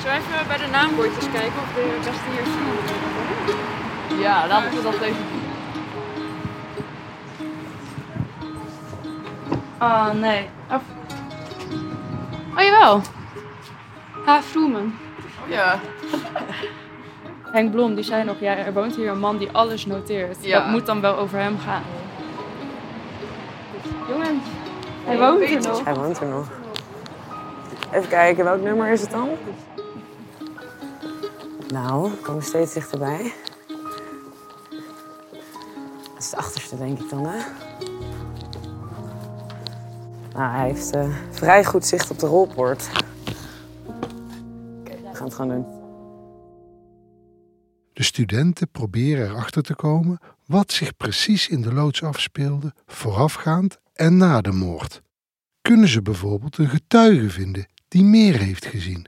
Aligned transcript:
Zullen 0.00 0.16
we 0.16 0.32
even 0.32 0.46
bij 0.48 0.56
de 0.56 0.66
naambordjes 0.70 1.30
kijken 1.32 1.60
of 1.62 1.74
de 1.74 1.96
beste 1.96 2.30
hier 2.30 2.44
zien? 2.44 4.20
Ja, 4.20 4.46
laten 4.46 4.76
we 4.76 4.82
dat 4.82 4.94
even 5.00 5.16
doen. 5.16 5.40
Oh, 9.80 10.10
nee. 10.10 10.48
Of... 10.70 10.82
Oh, 12.56 12.62
jawel. 12.62 13.02
H. 14.26 14.40
Vroemen. 14.40 14.98
Ja. 15.48 15.78
Henk 17.52 17.70
Blom, 17.70 17.94
die 17.94 18.04
zei 18.04 18.24
nog, 18.24 18.40
ja, 18.40 18.56
er 18.56 18.72
woont 18.72 18.96
hier 18.96 19.10
een 19.10 19.18
man 19.18 19.38
die 19.38 19.50
alles 19.52 19.86
noteert. 19.86 20.44
Ja. 20.44 20.58
Dat 20.58 20.68
moet 20.68 20.86
dan 20.86 21.00
wel 21.00 21.16
over 21.16 21.38
hem 21.38 21.58
gaan. 21.58 21.82
Jongens, 24.08 24.44
hij 25.10 25.18
woont 25.18 25.50
er 25.50 25.60
nog. 25.60 25.84
Hij 25.84 25.94
woont 25.94 26.20
er 26.20 26.26
nog. 26.26 26.48
Even 27.92 28.08
kijken, 28.08 28.44
welk 28.44 28.60
nummer 28.60 28.92
is 28.92 29.00
het 29.00 29.10
dan? 29.10 29.28
Nou, 31.68 32.10
we 32.10 32.16
komen 32.16 32.42
steeds 32.42 32.72
dichterbij. 32.72 33.32
Dat 36.02 36.18
is 36.18 36.30
de 36.30 36.36
achterste, 36.36 36.76
denk 36.76 36.98
ik 36.98 37.10
dan, 37.10 37.26
hè? 37.26 37.38
Nou, 40.34 40.52
hij 40.52 40.66
heeft 40.66 40.90
eh, 40.90 41.08
vrij 41.30 41.64
goed 41.64 41.86
zicht 41.86 42.10
op 42.10 42.18
de 42.18 42.26
rolpoort. 42.26 42.88
Oké, 44.80 44.96
we 45.10 45.14
gaan 45.16 45.24
het 45.24 45.34
gewoon 45.34 45.50
doen. 45.50 45.79
De 48.00 48.06
studenten 48.06 48.70
proberen 48.70 49.28
erachter 49.28 49.62
te 49.62 49.74
komen 49.74 50.18
wat 50.46 50.72
zich 50.72 50.96
precies 50.96 51.48
in 51.48 51.62
de 51.62 51.72
loods 51.72 52.02
afspeelde, 52.02 52.74
voorafgaand 52.86 53.78
en 53.92 54.16
na 54.16 54.40
de 54.40 54.52
moord. 54.52 55.02
Kunnen 55.60 55.88
ze 55.88 56.02
bijvoorbeeld 56.02 56.58
een 56.58 56.68
getuige 56.68 57.30
vinden 57.30 57.66
die 57.88 58.04
meer 58.04 58.38
heeft 58.38 58.66
gezien? 58.66 59.06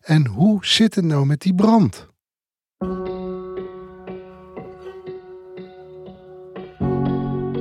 En 0.00 0.26
hoe 0.26 0.66
zit 0.66 0.94
het 0.94 1.04
nou 1.04 1.26
met 1.26 1.40
die 1.40 1.54
brand? 1.54 2.06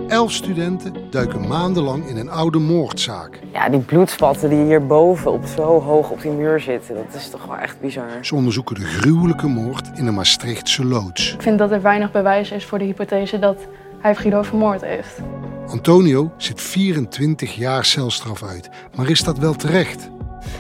Elf 0.10 0.32
studenten 0.32 0.94
duiken 1.10 1.48
maandenlang 1.48 2.08
in 2.08 2.18
een 2.18 2.30
oude 2.30 2.60
moordzaak. 2.60 3.40
Ja, 3.54 3.70
die 3.70 3.80
bloedspatten 3.80 4.50
die 4.50 4.64
hierboven 4.64 5.32
op 5.32 5.46
zo 5.46 5.82
hoog 5.82 6.10
op 6.10 6.22
die 6.22 6.32
muur 6.32 6.60
zitten, 6.60 6.96
dat 6.96 7.16
is 7.16 7.30
toch 7.30 7.46
wel 7.46 7.58
echt 7.58 7.80
bizar. 7.80 8.10
Ze 8.22 8.36
onderzoeken 8.36 8.76
de 8.76 8.86
gruwelijke 8.86 9.48
moord 9.48 9.90
in 9.96 10.08
een 10.08 10.14
Maastrichtse 10.14 10.86
loods. 10.86 11.34
Ik 11.34 11.42
vind 11.42 11.60
dat 11.60 11.72
er 11.72 11.82
weinig 11.82 12.12
bewijs 12.12 12.52
is 12.52 12.66
voor 12.66 12.78
de 12.78 12.86
hypothese 12.86 13.40
dat 13.40 13.58
hij 14.00 14.16
Guido 14.16 14.42
vermoord 14.42 14.82
heeft. 14.82 15.20
Antonio 15.68 16.32
zit 16.38 16.62
24 16.62 17.56
jaar 17.56 17.86
celstraf 17.86 18.44
uit, 18.44 18.70
maar 18.96 19.10
is 19.10 19.24
dat 19.24 19.38
wel 19.38 19.54
terecht? 19.54 20.10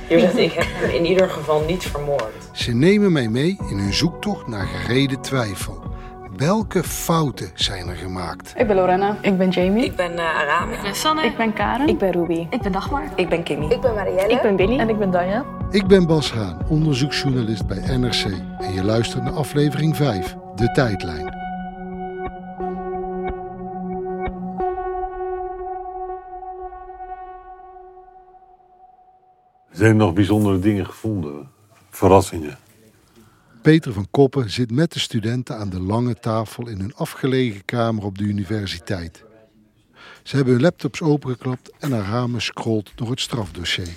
Je 0.09 0.19
zegt, 0.19 0.37
ik 0.37 0.51
heb 0.51 0.67
hem 0.71 0.89
in 0.89 1.05
ieder 1.05 1.29
geval 1.29 1.63
niet 1.67 1.83
vermoord. 1.83 2.49
Ze 2.51 2.73
nemen 2.73 3.11
mij 3.11 3.27
mee 3.27 3.57
in 3.69 3.77
hun 3.77 3.93
zoektocht 3.93 4.47
naar 4.47 4.65
gereden 4.65 5.21
twijfel. 5.21 5.88
Welke 6.39 6.83
fouten 6.83 7.51
zijn 7.53 7.87
er 7.87 7.95
gemaakt? 7.95 8.53
Ik 8.57 8.67
ben 8.67 8.75
Lorena. 8.75 9.17
Ik 9.21 9.37
ben 9.37 9.49
Jamie. 9.49 9.83
Ik 9.83 9.95
ben 9.95 10.11
uh, 10.11 10.35
Aram. 10.35 10.69
ben 10.81 10.95
Sanne. 10.95 11.23
Ik 11.23 11.37
ben 11.37 11.53
Karen. 11.53 11.87
Ik 11.87 11.97
ben 11.97 12.11
Ruby. 12.11 12.47
Ik 12.49 12.61
ben 12.61 12.71
Dagmar. 12.71 13.03
Ik 13.15 13.29
ben 13.29 13.43
Kimmy. 13.43 13.65
Ik 13.65 13.81
ben 13.81 13.93
Marielle. 13.93 14.33
Ik 14.33 14.41
ben 14.41 14.55
Billy. 14.55 14.79
En 14.79 14.89
ik 14.89 14.97
ben 14.97 15.11
Danja. 15.11 15.45
Ik 15.71 15.87
ben 15.87 16.07
Bas 16.07 16.31
Haan, 16.31 16.57
onderzoeksjournalist 16.69 17.67
bij 17.67 17.97
NRC. 17.97 18.25
En 18.59 18.73
je 18.73 18.83
luistert 18.83 19.23
naar 19.23 19.33
aflevering 19.33 19.95
5, 19.95 20.35
De 20.55 20.71
Tijdlijn. 20.71 21.37
Zijn 29.71 29.89
er 29.89 29.95
nog 29.95 30.13
bijzondere 30.13 30.59
dingen 30.59 30.85
gevonden? 30.85 31.49
Verrassingen? 31.89 32.57
Peter 33.61 33.93
van 33.93 34.07
Koppen 34.11 34.49
zit 34.49 34.71
met 34.71 34.91
de 34.91 34.99
studenten 34.99 35.57
aan 35.57 35.69
de 35.69 35.79
lange 35.79 36.15
tafel 36.15 36.67
in 36.67 36.79
hun 36.79 36.95
afgelegen 36.95 37.65
kamer 37.65 38.03
op 38.03 38.17
de 38.17 38.23
universiteit. 38.23 39.23
Ze 40.23 40.35
hebben 40.35 40.53
hun 40.53 40.63
laptops 40.63 41.01
opengeklapt 41.01 41.71
en 41.79 41.91
haar 41.91 42.11
ramen 42.11 42.41
scrolt 42.41 42.91
door 42.95 43.09
het 43.09 43.19
strafdossier. 43.19 43.89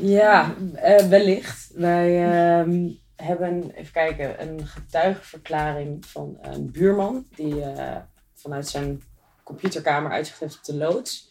Ja, 0.00 0.54
eh, 0.74 1.06
wellicht. 1.06 1.70
Wij 1.74 2.24
ehm, 2.24 2.88
hebben, 3.16 3.70
even 3.70 3.92
kijken, 3.92 4.48
een 4.48 4.66
getuigenverklaring 4.66 6.06
van 6.06 6.38
een 6.42 6.70
buurman 6.70 7.26
die 7.34 7.62
eh, 7.62 7.96
vanuit 8.34 8.68
zijn 8.68 9.02
computerkamer 9.42 10.10
uitzicht 10.10 10.40
heeft 10.40 10.56
op 10.56 10.64
de 10.64 10.74
loods. 10.74 11.30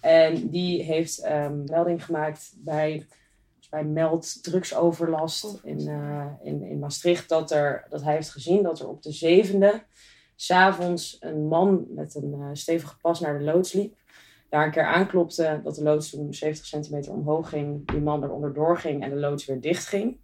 En 0.00 0.48
die 0.48 0.82
heeft 0.82 1.18
ehm, 1.18 1.64
melding 1.64 2.04
gemaakt 2.04 2.52
bij, 2.56 3.06
bij 3.74 3.84
meld 3.84 4.42
drugsoverlast 4.42 5.60
in, 5.62 5.88
eh, 5.88 6.26
in, 6.42 6.62
in 6.62 6.78
Maastricht 6.78 7.28
dat, 7.28 7.50
er, 7.50 7.86
dat 7.88 8.02
hij 8.02 8.14
heeft 8.14 8.30
gezien 8.30 8.62
dat 8.62 8.80
er 8.80 8.88
op 8.88 9.02
de 9.02 9.12
zevende 9.12 9.82
s'avonds 10.36 11.16
een 11.20 11.46
man 11.46 11.84
met 11.88 12.14
een 12.14 12.34
eh, 12.40 12.48
stevige 12.52 12.98
pas 13.00 13.20
naar 13.20 13.38
de 13.38 13.44
loods 13.44 13.72
liep. 13.72 13.94
Daar 14.48 14.64
een 14.64 14.70
keer 14.70 14.86
aanklopte 14.86 15.60
dat 15.64 15.74
de 15.74 15.82
loods 15.82 16.10
toen 16.10 16.34
70 16.34 16.66
centimeter 16.66 17.12
omhoog 17.12 17.48
ging, 17.48 17.86
die 17.86 18.00
man 18.00 18.24
eronder 18.24 18.54
doorging 18.54 19.02
en 19.02 19.10
de 19.10 19.16
loods 19.16 19.46
weer 19.46 19.60
dicht 19.60 19.86
ging. 19.86 20.18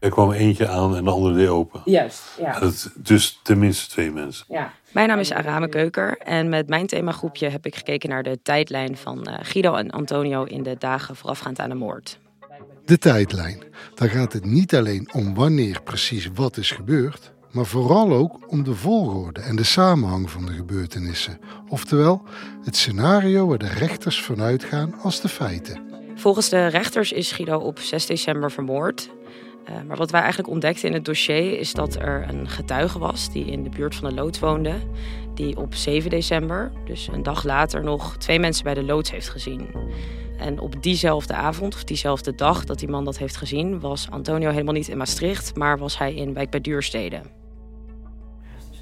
Er 0.00 0.10
kwam 0.10 0.32
eentje 0.32 0.68
aan 0.68 0.96
en 0.96 1.04
de 1.04 1.10
andere 1.10 1.34
deed 1.34 1.48
open. 1.48 1.80
Juist, 1.84 2.22
ja. 2.38 2.58
Dat, 2.58 2.90
dus 2.96 3.40
tenminste 3.42 3.90
twee 3.90 4.12
mensen. 4.12 4.46
ja. 4.48 4.72
Mijn 4.92 5.08
naam 5.08 5.18
is 5.18 5.32
Arame 5.32 5.68
Keuker 5.68 6.18
en 6.18 6.48
met 6.48 6.68
mijn 6.68 6.86
themagroepje 6.86 7.48
heb 7.48 7.66
ik 7.66 7.74
gekeken 7.74 8.08
naar 8.08 8.22
de 8.22 8.42
tijdlijn 8.42 8.96
van 8.96 9.24
eh, 9.24 9.38
Guido 9.42 9.74
en 9.74 9.90
Antonio 9.90 10.44
in 10.44 10.62
de 10.62 10.76
dagen 10.78 11.16
voorafgaand 11.16 11.58
aan 11.58 11.68
de 11.68 11.74
moord. 11.74 12.22
De 12.84 12.98
tijdlijn. 12.98 13.62
Daar 13.94 14.08
gaat 14.08 14.32
het 14.32 14.44
niet 14.44 14.74
alleen 14.74 15.08
om 15.12 15.34
wanneer 15.34 15.82
precies 15.82 16.28
wat 16.34 16.56
is 16.56 16.70
gebeurd, 16.70 17.32
maar 17.52 17.66
vooral 17.66 18.12
ook 18.12 18.50
om 18.50 18.64
de 18.64 18.74
volgorde 18.74 19.40
en 19.40 19.56
de 19.56 19.64
samenhang 19.64 20.30
van 20.30 20.46
de 20.46 20.52
gebeurtenissen. 20.52 21.38
Oftewel, 21.68 22.22
het 22.64 22.76
scenario 22.76 23.46
waar 23.46 23.58
de 23.58 23.68
rechters 23.68 24.22
vanuit 24.22 24.64
gaan 24.64 24.94
als 25.02 25.20
de 25.20 25.28
feiten. 25.28 25.80
Volgens 26.14 26.48
de 26.48 26.66
rechters 26.66 27.12
is 27.12 27.32
Guido 27.32 27.58
op 27.58 27.78
6 27.78 28.06
december 28.06 28.50
vermoord. 28.50 29.10
Eh, 29.64 29.74
maar 29.86 29.96
wat 29.96 30.10
wij 30.10 30.20
eigenlijk 30.20 30.50
ontdekten 30.50 30.88
in 30.88 30.94
het 30.94 31.04
dossier 31.04 31.58
is 31.58 31.72
dat 31.72 31.94
er 31.94 32.28
een 32.28 32.48
getuige 32.48 32.98
was 32.98 33.32
die 33.32 33.44
in 33.44 33.62
de 33.62 33.70
buurt 33.70 33.94
van 33.94 34.08
de 34.08 34.14
loods 34.14 34.38
woonde. 34.38 34.74
Die 35.34 35.56
op 35.56 35.74
7 35.74 36.10
december, 36.10 36.72
dus 36.84 37.08
een 37.12 37.22
dag 37.22 37.44
later, 37.44 37.82
nog 37.82 38.16
twee 38.16 38.38
mensen 38.38 38.64
bij 38.64 38.74
de 38.74 38.82
loods 38.82 39.10
heeft 39.10 39.28
gezien. 39.28 39.68
En 40.44 40.58
op 40.58 40.82
diezelfde 40.82 41.34
avond, 41.34 41.74
of 41.74 41.84
diezelfde 41.84 42.34
dag 42.34 42.64
dat 42.64 42.78
die 42.78 42.88
man 42.88 43.04
dat 43.04 43.18
heeft 43.18 43.36
gezien, 43.36 43.80
was 43.80 44.10
Antonio 44.10 44.50
helemaal 44.50 44.74
niet 44.74 44.88
in 44.88 44.96
Maastricht, 44.96 45.56
maar 45.56 45.78
was 45.78 45.98
hij 45.98 46.14
in 46.14 46.32
Wijk 46.34 46.50
bij 46.50 46.60
Duurstede. 46.60 47.20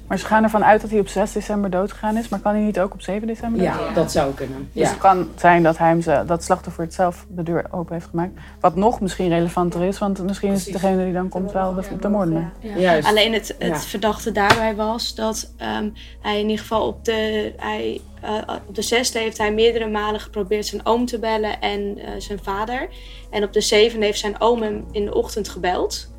Maar 0.07 0.17
ze 0.19 0.25
gaan 0.25 0.43
ervan 0.43 0.63
uit 0.65 0.81
dat 0.81 0.89
hij 0.89 0.99
op 0.99 1.07
6 1.07 1.31
december 1.31 1.69
doodgegaan 1.69 2.17
is. 2.17 2.29
Maar 2.29 2.39
kan 2.39 2.53
hij 2.53 2.63
niet 2.63 2.79
ook 2.79 2.93
op 2.93 3.01
7 3.01 3.27
december 3.27 3.61
Ja, 3.61 3.73
doodgaan? 3.77 3.93
dat 3.93 4.11
zou 4.11 4.33
kunnen. 4.33 4.69
Dus 4.73 4.83
Ja. 4.83 4.89
het 4.89 4.97
kan 4.97 5.27
zijn 5.35 5.63
dat 5.63 5.77
hij 5.77 5.87
hem 5.87 6.01
ze, 6.01 6.23
dat 6.27 6.43
slachtoffer 6.43 6.83
het 6.83 6.93
zelf 6.93 7.25
de 7.29 7.43
deur 7.43 7.65
open 7.71 7.93
heeft 7.93 8.07
gemaakt. 8.09 8.31
Wat 8.59 8.75
nog 8.75 9.01
misschien 9.01 9.29
relevanter 9.29 9.83
is, 9.83 9.97
want 9.97 10.23
misschien 10.23 10.51
is 10.51 10.63
degene 10.65 11.03
die 11.03 11.13
dan 11.13 11.29
komt 11.29 11.51
wel 11.51 11.73
de, 11.73 11.81
de 11.99 12.09
moordenaar. 12.09 12.51
Ja. 12.59 12.77
Juist. 12.77 13.07
Alleen 13.07 13.33
het, 13.33 13.47
het 13.59 13.67
Ja. 13.67 13.79
verdachte 13.79 14.31
daarbij 14.31 14.75
was 14.75 15.15
dat 15.15 15.53
ehm, 15.57 15.89
hij 16.21 16.35
in 16.39 16.41
ieder 16.49 16.59
geval 16.59 16.87
op 16.87 17.05
de, 17.05 17.53
hij, 17.57 18.01
eh, 18.21 18.31
op 18.67 18.75
de 18.75 18.81
zesde 18.81 19.19
heeft 19.19 19.37
hij 19.37 19.53
meerdere 19.53 19.89
malen 19.89 20.19
geprobeerd 20.19 20.65
zijn 20.65 20.85
oom 20.85 21.05
te 21.05 21.19
bellen 21.19 21.59
en 21.61 21.97
eh, 21.97 22.09
zijn 22.17 22.39
vader. 22.43 22.87
En 23.31 23.43
op 23.43 23.53
de 23.53 23.61
zevende 23.61 24.05
heeft 24.05 24.19
zijn 24.19 24.41
oom 24.41 24.61
hem 24.61 24.85
in 24.91 25.05
de 25.05 25.13
ochtend 25.13 25.49
gebeld. 25.49 26.11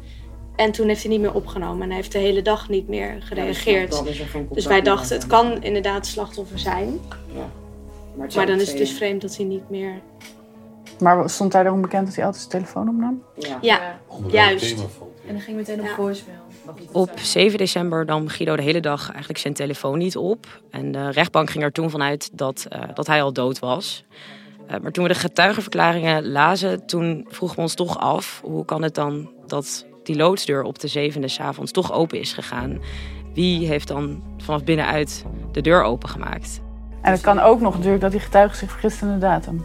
En 0.56 0.72
toen 0.72 0.88
heeft 0.88 1.02
hij 1.02 1.10
niet 1.10 1.20
meer 1.20 1.34
opgenomen 1.34 1.82
en 1.82 1.86
hij 1.88 1.96
heeft 1.96 2.12
de 2.12 2.18
hele 2.18 2.42
dag 2.42 2.68
niet 2.68 2.88
meer 2.88 3.16
gereageerd. 3.20 3.92
Er 3.92 4.14
geen 4.14 4.26
contact 4.30 4.54
dus 4.54 4.66
wij 4.66 4.82
dachten, 4.82 5.16
het 5.16 5.26
kan 5.26 5.62
inderdaad 5.62 6.06
slachtoffer 6.06 6.58
zijn. 6.58 7.00
Ja. 7.34 7.34
Maar, 7.34 7.46
het 8.08 8.16
Maar 8.16 8.30
zijn 8.30 8.46
dan 8.46 8.60
is 8.60 8.68
het 8.68 8.76
dus 8.78 8.92
vreemd 8.92 9.20
dat 9.22 9.36
hij 9.36 9.44
niet 9.46 9.70
meer... 9.70 10.00
Maar 10.98 11.30
stond 11.30 11.52
hij 11.52 11.64
erom 11.64 11.80
bekend 11.80 12.06
dat 12.06 12.14
hij 12.14 12.24
altijd 12.24 12.42
zijn 12.50 12.62
telefoon 12.62 12.88
opnam? 12.88 13.22
Ja. 13.38 13.58
Ja, 13.60 13.98
Juist. 14.30 14.70
En 15.26 15.32
dan 15.32 15.40
ging 15.40 15.56
meteen 15.56 15.80
op 15.80 15.86
Ja. 15.86 15.94
voicemail. 15.94 16.38
Op 16.92 17.10
7 17.18 17.58
december 17.58 18.04
nam 18.04 18.28
Guido 18.28 18.56
de 18.56 18.62
hele 18.62 18.80
dag 18.80 19.10
eigenlijk 19.10 19.38
zijn 19.38 19.54
telefoon 19.54 19.98
niet 19.98 20.16
op. 20.16 20.60
En 20.70 20.92
de 20.92 21.10
rechtbank 21.10 21.50
ging 21.50 21.64
er 21.64 21.72
toen 21.72 21.90
vanuit 21.90 22.30
dat, 22.32 22.66
eh, 22.68 22.80
dat 22.94 23.06
hij 23.06 23.22
al 23.22 23.32
dood 23.32 23.58
was. 23.58 24.04
Eh, 24.66 24.80
maar 24.80 24.92
toen 24.92 25.04
we 25.04 25.12
de 25.12 25.18
getuigenverklaringen 25.18 26.30
lazen, 26.30 26.86
toen 26.86 27.26
vroegen 27.28 27.56
we 27.56 27.62
ons 27.62 27.74
toch 27.74 27.98
af... 27.98 28.40
hoe 28.44 28.64
kan 28.64 28.82
het 28.82 28.94
dan 28.94 29.30
dat 29.46 29.86
die 30.06 30.16
loodsdeur 30.16 30.62
op 30.62 30.78
de 30.78 30.88
zevende 30.88 31.28
s'avonds 31.28 31.72
toch 31.72 31.92
open 31.92 32.20
is 32.20 32.32
gegaan? 32.32 32.80
Wie 33.34 33.66
heeft 33.66 33.88
dan 33.88 34.22
vanaf 34.38 34.64
binnenuit 34.64 35.24
de 35.52 35.60
deur 35.60 35.82
opengemaakt? 35.82 36.60
En 37.02 37.12
het 37.12 37.20
kan 37.20 37.40
ook 37.40 37.60
nog 37.60 37.74
natuurlijk 37.74 38.02
dat 38.02 38.10
die 38.10 38.20
getuige 38.20 38.56
zich 38.56 38.70
vergist 38.70 39.02
in 39.02 39.12
de 39.12 39.18
datum. 39.18 39.64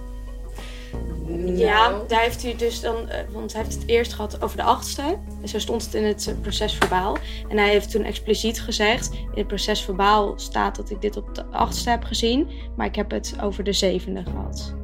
Ja, 1.45 1.94
daar 2.07 2.21
heeft 2.21 2.44
hij 2.44 2.56
dus 2.56 2.81
dan, 2.81 3.09
eh, 3.09 3.19
want 3.31 3.53
hij 3.53 3.62
heeft 3.63 3.75
het 3.75 3.88
eerst 3.88 4.13
gehad 4.13 4.41
over 4.41 4.57
de 4.57 4.63
achtste. 4.63 5.18
En 5.41 5.47
zo 5.47 5.59
stond 5.59 5.86
het 5.86 5.94
in 5.94 6.03
het 6.03 6.27
eh, 6.27 6.33
procesverbaal. 6.41 7.18
En 7.50 7.57
hij 7.57 7.69
heeft 7.69 7.91
toen 7.91 8.03
expliciet 8.03 8.62
gezegd: 8.62 9.13
in 9.13 9.27
het 9.33 9.47
procesverbaal 9.47 10.33
staat 10.36 10.75
dat 10.75 10.89
ik 10.89 11.01
dit 11.01 11.18
op 11.18 11.36
de 11.36 11.45
achtste 11.45 11.89
heb 11.89 12.03
gezien, 12.03 12.50
maar 12.75 12.86
ik 12.86 12.95
heb 12.95 13.12
het 13.12 13.36
over 13.41 13.63
de 13.63 13.74
zevende 13.74 14.24
gehad. 14.24 14.78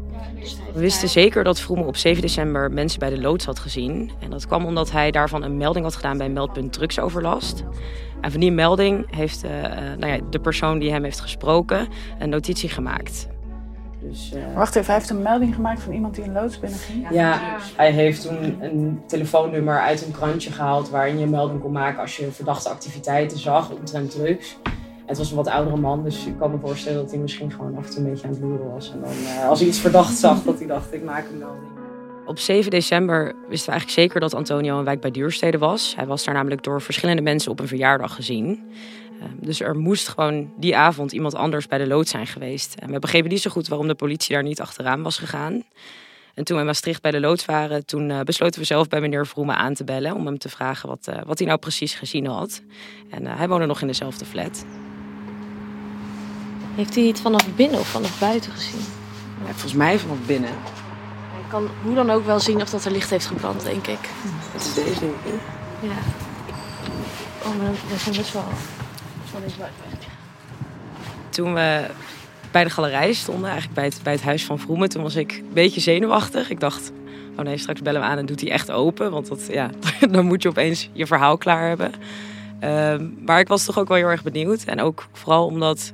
We 0.74 0.80
wisten 0.80 1.10
zeker 1.10 1.44
dat 1.44 1.60
Vroemen 1.60 1.88
op 1.88 1.98
7 1.98 2.22
december 2.22 2.72
mensen 2.72 3.00
bij 3.00 3.10
de 3.10 3.22
loods 3.22 3.46
had 3.46 3.60
gezien. 3.60 4.12
En 4.20 4.30
dat 4.30 4.48
kwam 4.48 4.66
omdat 4.66 4.92
hij 4.92 5.12
daarvan 5.12 5.44
een 5.44 5.58
melding 5.58 5.86
had 5.86 5.96
gedaan 5.96 6.18
bij 6.18 6.30
meldpunt 6.30 6.74
drugsoverlast. 6.74 7.64
En 8.22 8.32
van 8.32 8.40
die 8.40 8.52
melding 8.52 9.16
heeft 9.16 9.44
eh, 9.44 9.66
eh, 9.66 9.98
nou 10.00 10.14
ja, 10.14 10.20
de 10.30 10.40
persoon 10.40 10.80
die 10.80 10.92
hem 10.92 11.04
heeft 11.04 11.20
gesproken 11.20 11.88
een 12.20 12.30
notitie 12.30 12.70
gemaakt. 12.70 13.28
Dus, 14.00 14.34
eh, 14.34 14.56
Wacht 14.56 14.76
even, 14.76 14.86
hij 14.86 14.96
heeft 14.96 15.10
een 15.10 15.22
melding 15.22 15.56
gemaakt 15.56 15.82
van 15.82 15.94
iemand 15.94 16.16
die 16.16 16.24
een 16.24 16.32
loods 16.32 16.60
binnenging. 16.60 17.08
Ja, 17.12 17.58
hij 17.76 17.92
heeft 17.92 18.22
toen 18.22 18.64
een 18.64 19.02
telefoonnummer 19.08 19.80
uit 19.80 20.06
een 20.06 20.12
krantje 20.12 20.52
gehaald 20.52 20.90
waarin 20.90 21.18
je 21.18 21.24
een 21.24 21.30
melding 21.30 21.62
kon 21.62 21.72
maken 21.72 22.02
als 22.02 22.18
je 22.18 22.32
verdachte 22.32 22.70
activiteiten 22.70 23.38
zag 23.38 23.72
omtrent 23.72 24.12
drugs. 24.12 24.58
Het 25.06 25.18
was 25.18 25.30
een 25.30 25.36
wat 25.36 25.48
oudere 25.48 25.78
man, 25.78 26.04
dus 26.04 26.26
ik 26.26 26.38
kan 26.38 26.52
me 26.52 26.58
voorstellen 26.62 27.02
dat 27.02 27.12
hij 27.12 27.20
misschien 27.20 27.52
gewoon 27.52 27.78
af 27.78 27.86
en 27.86 27.90
toe 27.92 28.04
een 28.04 28.10
beetje 28.10 28.28
aan 28.28 28.34
het 28.34 28.42
loeren 28.42 28.72
was. 28.72 28.92
En 28.92 29.02
dan 29.02 29.12
eh, 29.12 29.48
als 29.50 29.60
hij 29.60 29.68
iets 29.68 29.80
verdacht 29.80 30.18
zag, 30.18 30.44
dat 30.44 30.58
hij 30.58 30.68
dacht, 30.68 30.94
ik 30.94 31.04
maak 31.04 31.26
een 31.32 31.38
melding. 31.38 31.64
Op 32.26 32.40
7 32.40 32.72
december 32.72 33.24
wisten 33.26 33.66
we 33.66 33.72
eigenlijk 33.72 33.90
zeker 33.90 34.20
dat 34.20 34.34
Antonio 34.34 34.78
een 34.78 34.84
wijk 34.84 35.02
bij 35.02 35.12
Duurstede 35.12 35.58
was. 35.58 35.96
Hij 35.96 36.06
was 36.06 36.24
daar 36.24 36.34
namelijk 36.34 36.64
door 36.64 36.82
verschillende 36.82 37.22
mensen 37.22 37.52
op 37.52 37.60
een 37.60 37.68
verjaardag 37.68 38.16
gezien. 38.16 38.64
Eh, 39.20 39.26
Dus 39.40 39.62
er 39.62 39.76
moest 39.76 40.08
gewoon 40.08 40.52
die 40.58 40.78
avond 40.78 41.12
iemand 41.12 41.36
anders 41.36 41.68
bij 41.68 41.78
de 41.78 41.88
lood 41.88 42.08
zijn 42.08 42.28
geweest. 42.28 42.76
En 42.80 42.92
we 42.92 43.00
begrepen 43.00 43.30
niet 43.30 43.42
zo 43.42 43.50
goed 43.52 43.68
waarom 43.68 43.88
de 43.88 43.96
politie 43.96 44.34
daar 44.34 44.44
niet 44.44 44.62
achteraan 44.62 45.04
was 45.04 45.18
gegaan. 45.18 45.64
En 46.34 46.44
toen 46.44 46.56
we 46.56 46.62
in 46.62 46.68
Maastricht 46.68 47.02
bij 47.02 47.12
de 47.12 47.20
loods 47.20 47.46
waren, 47.46 47.86
toen 47.86 48.10
eh, 48.10 48.20
besloten 48.20 48.60
we 48.60 48.66
zelf 48.66 48.88
bij 48.88 49.02
meneer 49.02 49.28
Vroemen 49.28 49.56
aan 49.56 49.74
te 49.74 49.84
bellen 49.84 50.16
om 50.16 50.26
hem 50.26 50.38
te 50.38 50.50
vragen 50.50 50.90
wat, 50.90 51.08
eh, 51.08 51.22
wat 51.26 51.38
hij 51.38 51.48
nou 51.48 51.60
precies 51.60 51.94
gezien 51.94 52.28
had. 52.28 52.62
En 53.10 53.26
hij 53.26 53.48
woonde 53.48 53.66
nog 53.66 53.82
in 53.82 53.88
dezelfde 53.88 54.26
flat. 54.26 54.66
Heeft 56.76 56.96
hij 56.96 57.04
het 57.04 57.20
vanaf 57.20 57.48
binnen 57.56 57.80
of 57.80 57.88
vanaf 57.88 58.20
buiten 58.20 58.52
gezien? 58.52 58.84
volgens 59.46 59.74
mij 59.74 60.00
vanaf 60.00 60.18
binnen. 60.26 60.50
Hij 60.50 61.50
kan 61.50 61.70
hoe 61.84 61.96
dan 61.96 62.10
ook 62.10 62.26
wel 62.26 62.40
zien 62.40 62.62
of 62.62 62.70
dat 62.70 62.86
er 62.86 62.92
licht 62.92 63.10
heeft 63.10 63.26
gebrand, 63.26 63.64
denk 63.64 63.88
ik. 63.88 64.00
Het 64.52 64.62
is 64.62 64.74
deze, 64.74 65.00
denk 65.00 65.14
ik. 65.24 65.40
Ja. 65.80 65.96
Oh, 67.44 67.58
maar 67.58 67.72
dat 67.90 68.00
zijn 68.00 68.16
best 68.16 68.34
wel... 68.34 68.44
buitenweg. 69.32 69.70
Toen 71.30 71.54
we 71.54 71.86
bij 72.52 72.64
de 72.64 72.70
galerij 72.70 73.14
stonden, 73.14 73.50
eigenlijk 73.50 73.76
bij 73.76 73.86
het, 73.86 74.00
bij 74.04 74.14
het 74.14 74.24
huis 74.24 74.46
van 74.46 74.60
Vroemen, 74.60 74.90
toen 74.90 75.04
was 75.04 75.16
ik 75.16 75.32
een 75.32 75.54
beetje 75.54 75.82
zenuwachtig. 75.82 76.50
Ik 76.50 76.60
dacht, 76.60 76.92
oh 77.38 77.44
nee, 77.44 77.58
straks 77.58 77.82
bellen 77.82 78.02
we 78.02 78.08
aan 78.08 78.18
en 78.18 78.26
doet 78.26 78.42
hij 78.42 78.52
echt 78.52 78.72
open. 78.72 79.12
Want 79.12 79.28
dat, 79.28 79.48
ja, 79.50 79.70
dan 80.12 80.26
moet 80.26 80.42
je 80.42 80.50
opeens 80.50 80.90
je 80.94 81.08
verhaal 81.08 81.38
klaar 81.38 81.68
hebben. 81.68 81.92
Ehm, 82.60 83.10
maar 83.26 83.40
ik 83.40 83.48
was 83.48 83.66
toch 83.66 83.80
ook 83.80 83.88
wel 83.88 83.98
heel 83.98 84.08
erg 84.08 84.24
benieuwd. 84.24 84.64
En 84.64 84.82
ook 84.82 85.08
vooral 85.14 85.46
omdat 85.46 85.94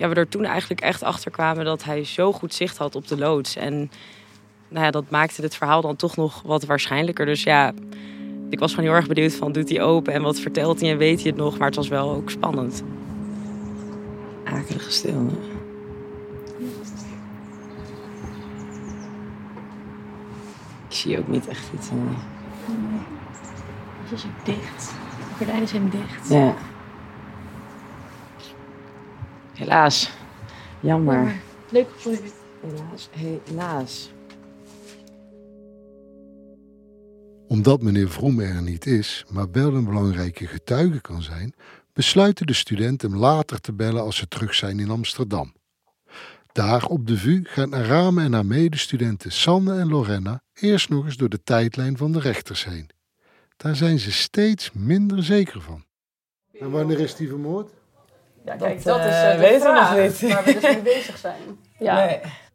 ja, 0.00 0.08
we 0.08 0.14
er 0.14 0.28
toen 0.28 0.44
eigenlijk 0.44 0.80
echt 0.80 1.02
achter 1.02 1.30
kwamen 1.30 1.64
dat 1.64 1.84
hij 1.84 2.04
zo 2.04 2.32
goed 2.32 2.54
zicht 2.54 2.76
had 2.78 2.94
op 2.94 3.08
de 3.08 3.18
loods. 3.18 3.56
En 3.56 3.90
nou 4.68 4.84
ja, 4.84 4.90
dat 4.90 5.10
maakte 5.10 5.42
het 5.42 5.56
verhaal 5.56 5.80
dan 5.80 5.96
toch 5.96 6.16
nog 6.16 6.42
wat 6.42 6.64
waarschijnlijker. 6.64 7.26
Dus 7.26 7.42
ja, 7.42 7.72
ik 8.50 8.58
was 8.58 8.70
gewoon 8.74 8.88
heel 8.88 8.98
erg 8.98 9.06
benieuwd 9.06 9.34
van, 9.34 9.52
doet 9.52 9.68
hij 9.68 9.82
open 9.82 10.12
en 10.12 10.22
wat 10.22 10.40
vertelt 10.40 10.80
hij 10.80 10.90
en 10.90 10.96
weet 10.98 11.20
hij 11.20 11.26
het 11.30 11.36
nog? 11.36 11.58
Maar 11.58 11.66
het 11.66 11.76
was 11.76 11.88
wel 11.88 12.10
ook 12.10 12.30
spannend. 12.30 12.82
Akelige 14.44 14.90
stil, 14.90 15.14
hè? 15.26 15.48
Ik 20.88 20.96
zie 20.96 21.18
ook 21.18 21.28
niet 21.28 21.48
echt 21.48 21.68
iets. 21.74 21.88
eh. 21.88 21.96
Het 24.02 24.18
is 24.18 24.24
ook 24.24 24.44
dicht. 24.44 24.92
De 25.28 25.34
gordijnen 25.36 25.68
zijn 25.68 25.90
dicht. 25.90 26.28
Ja. 26.28 26.54
Helaas. 29.60 30.10
Jammer. 30.80 31.40
Leuk 31.70 31.88
geprobeerd. 31.96 32.32
Helaas. 32.60 33.08
Helaas. 33.12 34.12
Omdat 37.48 37.82
meneer 37.82 38.10
Vroem 38.10 38.40
er 38.40 38.62
niet 38.62 38.86
is, 38.86 39.24
maar 39.28 39.50
wel 39.50 39.74
een 39.74 39.84
belangrijke 39.84 40.46
getuige 40.46 41.00
kan 41.00 41.22
zijn, 41.22 41.54
besluiten 41.92 42.46
de 42.46 42.52
studenten 42.52 43.10
hem 43.10 43.20
later 43.20 43.60
te 43.60 43.72
bellen 43.72 44.02
als 44.02 44.16
ze 44.16 44.28
terug 44.28 44.54
zijn 44.54 44.78
in 44.78 44.90
Amsterdam. 44.90 45.54
Daar 46.52 46.84
op 46.84 47.06
de 47.06 47.16
VU 47.16 47.44
gaan 47.44 47.74
Arame 47.74 48.22
en 48.22 48.32
haar 48.32 48.46
medestudenten 48.46 49.32
Sanne 49.32 49.78
en 49.78 49.88
Lorena 49.88 50.42
eerst 50.54 50.88
nog 50.88 51.04
eens 51.04 51.16
door 51.16 51.28
de 51.28 51.42
tijdlijn 51.42 51.96
van 51.96 52.12
de 52.12 52.20
rechters 52.20 52.64
heen. 52.64 52.90
Daar 53.56 53.76
zijn 53.76 53.98
ze 53.98 54.12
steeds 54.12 54.70
minder 54.72 55.24
zeker 55.24 55.60
van. 55.60 55.84
En 56.58 56.70
wanneer 56.70 57.00
is 57.00 57.14
die 57.14 57.28
vermoord? 57.28 57.78
Ja, 58.44 58.56
kijk, 58.56 58.84
dat 58.84 58.98
is, 58.98 59.04
eh, 59.22 59.30
de 59.30 59.38
weten 59.38 59.72
we 59.74 59.80
nog 59.80 59.96
niet. 59.96 60.20
waar 60.32 60.44
we 60.44 60.52
dus 60.52 60.62
mee 60.62 60.80
bezig 60.82 61.16
zijn. 61.18 61.36
Ja. 61.78 62.08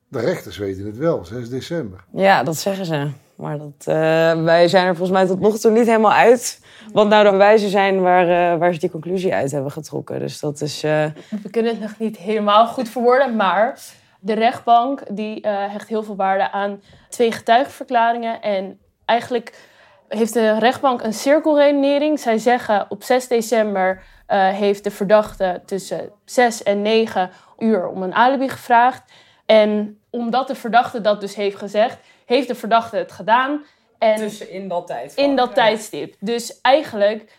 De 0.08 0.20
rechters 0.20 0.58
weten 0.58 0.86
het 0.86 0.98
wel, 0.98 1.26
6 1.26 1.50
december. 1.50 2.04
Ja, 2.14 2.44
dat 2.44 2.58
zeggen 2.58 2.86
ze. 2.86 3.10
Maar 3.36 3.58
dat, 3.58 3.72
eh, 3.86 4.44
wij 4.44 4.68
zijn 4.68 4.86
er 4.88 4.96
volgens 4.96 5.18
mij 5.18 5.26
tot 5.28 5.40
nog 5.40 5.58
toe 5.58 5.72
niet 5.72 5.86
helemaal 5.86 6.12
uit. 6.14 6.60
Wat 6.94 7.08
nou 7.08 7.24
de 7.24 7.32
bewijzen 7.32 7.70
zijn 7.70 8.02
waar, 8.02 8.54
eh, 8.54 8.60
waar 8.60 8.74
ze 8.74 8.80
die 8.80 8.90
conclusie 8.92 9.34
uit 9.34 9.52
hebben 9.52 9.72
getrokken. 9.72 10.20
Dus 10.20 10.40
dat 10.40 10.62
is. 10.62 10.84
eh, 10.84 11.06
We 11.44 11.50
kunnen 11.50 11.72
het 11.72 11.82
nog 11.82 11.92
niet 12.00 12.18
helemaal 12.18 12.68
goed 12.68 12.90
verwoorden, 12.90 13.36
maar 13.36 13.80
de 14.20 14.34
rechtbank 14.34 15.02
die 15.16 15.42
eh, 15.42 15.72
hecht 15.72 15.88
heel 15.88 16.04
veel 16.04 16.16
waarde 16.16 16.52
aan 16.52 16.82
twee 17.10 17.32
getuigenverklaringen. 17.32 18.42
En 18.42 18.80
eigenlijk 19.06 19.68
heeft 20.08 20.34
de 20.34 20.60
rechtbank 20.60 21.02
een 21.04 21.14
cirkelredenering. 21.14 22.20
Zij 22.20 22.38
zeggen 22.38 22.86
op 22.90 23.04
6 23.04 23.28
december 23.28 24.02
eh, 24.26 24.50
heeft 24.50 24.84
de 24.84 24.92
verdachte 24.92 25.62
tussen 25.66 26.12
6 26.26 26.64
en 26.64 26.82
9 26.82 27.32
uur 27.58 27.88
om 27.88 28.04
een 28.04 28.14
alibi 28.14 28.50
gevraagd. 28.50 29.12
En 29.46 30.00
omdat 30.10 30.48
de 30.48 30.56
verdachte 30.56 31.02
dat 31.02 31.22
dus 31.22 31.36
heeft 31.36 31.58
gezegd, 31.58 31.98
heeft 32.26 32.48
de 32.48 32.56
verdachte 32.56 32.98
het 32.98 33.12
gedaan. 33.12 33.66
En 33.98 34.16
tussen 34.16 34.50
in 34.50 34.68
dat 34.68 34.88
tijd. 34.88 35.16
in 35.16 35.36
dat 35.36 35.56
tijdstip. 35.56 36.16
Dus 36.20 36.62
eigenlijk 36.62 37.38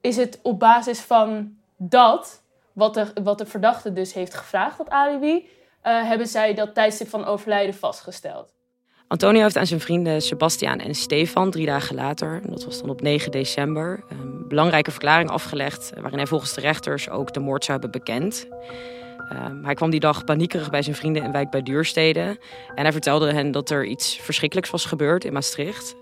is 0.00 0.16
het 0.16 0.38
op 0.42 0.58
basis 0.58 1.00
van 1.00 1.56
dat, 1.76 2.42
wat 2.72 2.94
de, 2.94 3.12
wat 3.22 3.38
de 3.38 3.46
verdachte 3.46 3.92
dus 3.92 4.12
heeft 4.12 4.34
gevraagd, 4.34 4.78
dat 4.78 4.90
alibi, 4.90 5.48
eh, 5.82 6.02
hebben 6.08 6.26
zij 6.26 6.54
dat 6.54 6.74
tijdstip 6.74 7.08
van 7.08 7.24
overlijden 7.24 7.74
vastgesteld. 7.74 8.57
Antonio 9.08 9.42
heeft 9.42 9.56
aan 9.56 9.66
zijn 9.66 9.80
vrienden 9.80 10.22
Sebastiaan 10.22 10.78
en 10.78 10.94
Stefan 10.94 11.50
drie 11.50 11.66
dagen 11.66 11.94
later, 11.94 12.40
dat 12.46 12.64
was 12.64 12.80
dan 12.80 12.90
op 12.90 13.00
9 13.00 13.30
december, 13.30 14.04
een 14.08 14.48
belangrijke 14.48 14.90
verklaring 14.90 15.30
afgelegd. 15.30 15.92
waarin 15.94 16.18
hij 16.18 16.26
volgens 16.26 16.54
de 16.54 16.60
rechters 16.60 17.08
ook 17.08 17.32
de 17.32 17.40
moord 17.40 17.64
zou 17.64 17.80
hebben 17.80 18.00
bekend. 18.00 18.48
Um, 19.32 19.64
hij 19.64 19.74
kwam 19.74 19.90
die 19.90 20.00
dag 20.00 20.24
paniekerig 20.24 20.70
bij 20.70 20.82
zijn 20.82 20.96
vrienden 20.96 21.22
in 21.22 21.32
wijk 21.32 21.50
bij 21.50 21.62
Duurstede. 21.62 22.40
En 22.74 22.82
hij 22.82 22.92
vertelde 22.92 23.32
hen 23.32 23.50
dat 23.50 23.70
er 23.70 23.84
iets 23.84 24.18
verschrikkelijks 24.20 24.70
was 24.70 24.84
gebeurd 24.84 25.24
in 25.24 25.32
Maastricht. 25.32 25.96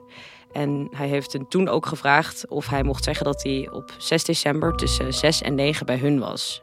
En 0.52 0.88
hij 0.90 1.08
heeft 1.08 1.32
hen 1.32 1.48
toen 1.48 1.68
ook 1.68 1.86
gevraagd 1.86 2.48
of 2.48 2.68
hij 2.68 2.82
mocht 2.82 3.04
zeggen 3.04 3.24
dat 3.24 3.42
hij 3.42 3.68
op 3.72 3.94
6 3.98 4.24
december 4.24 4.72
tussen 4.72 5.14
6 5.14 5.42
en 5.42 5.54
9 5.54 5.86
bij 5.86 5.98
hun 5.98 6.18
was. 6.18 6.62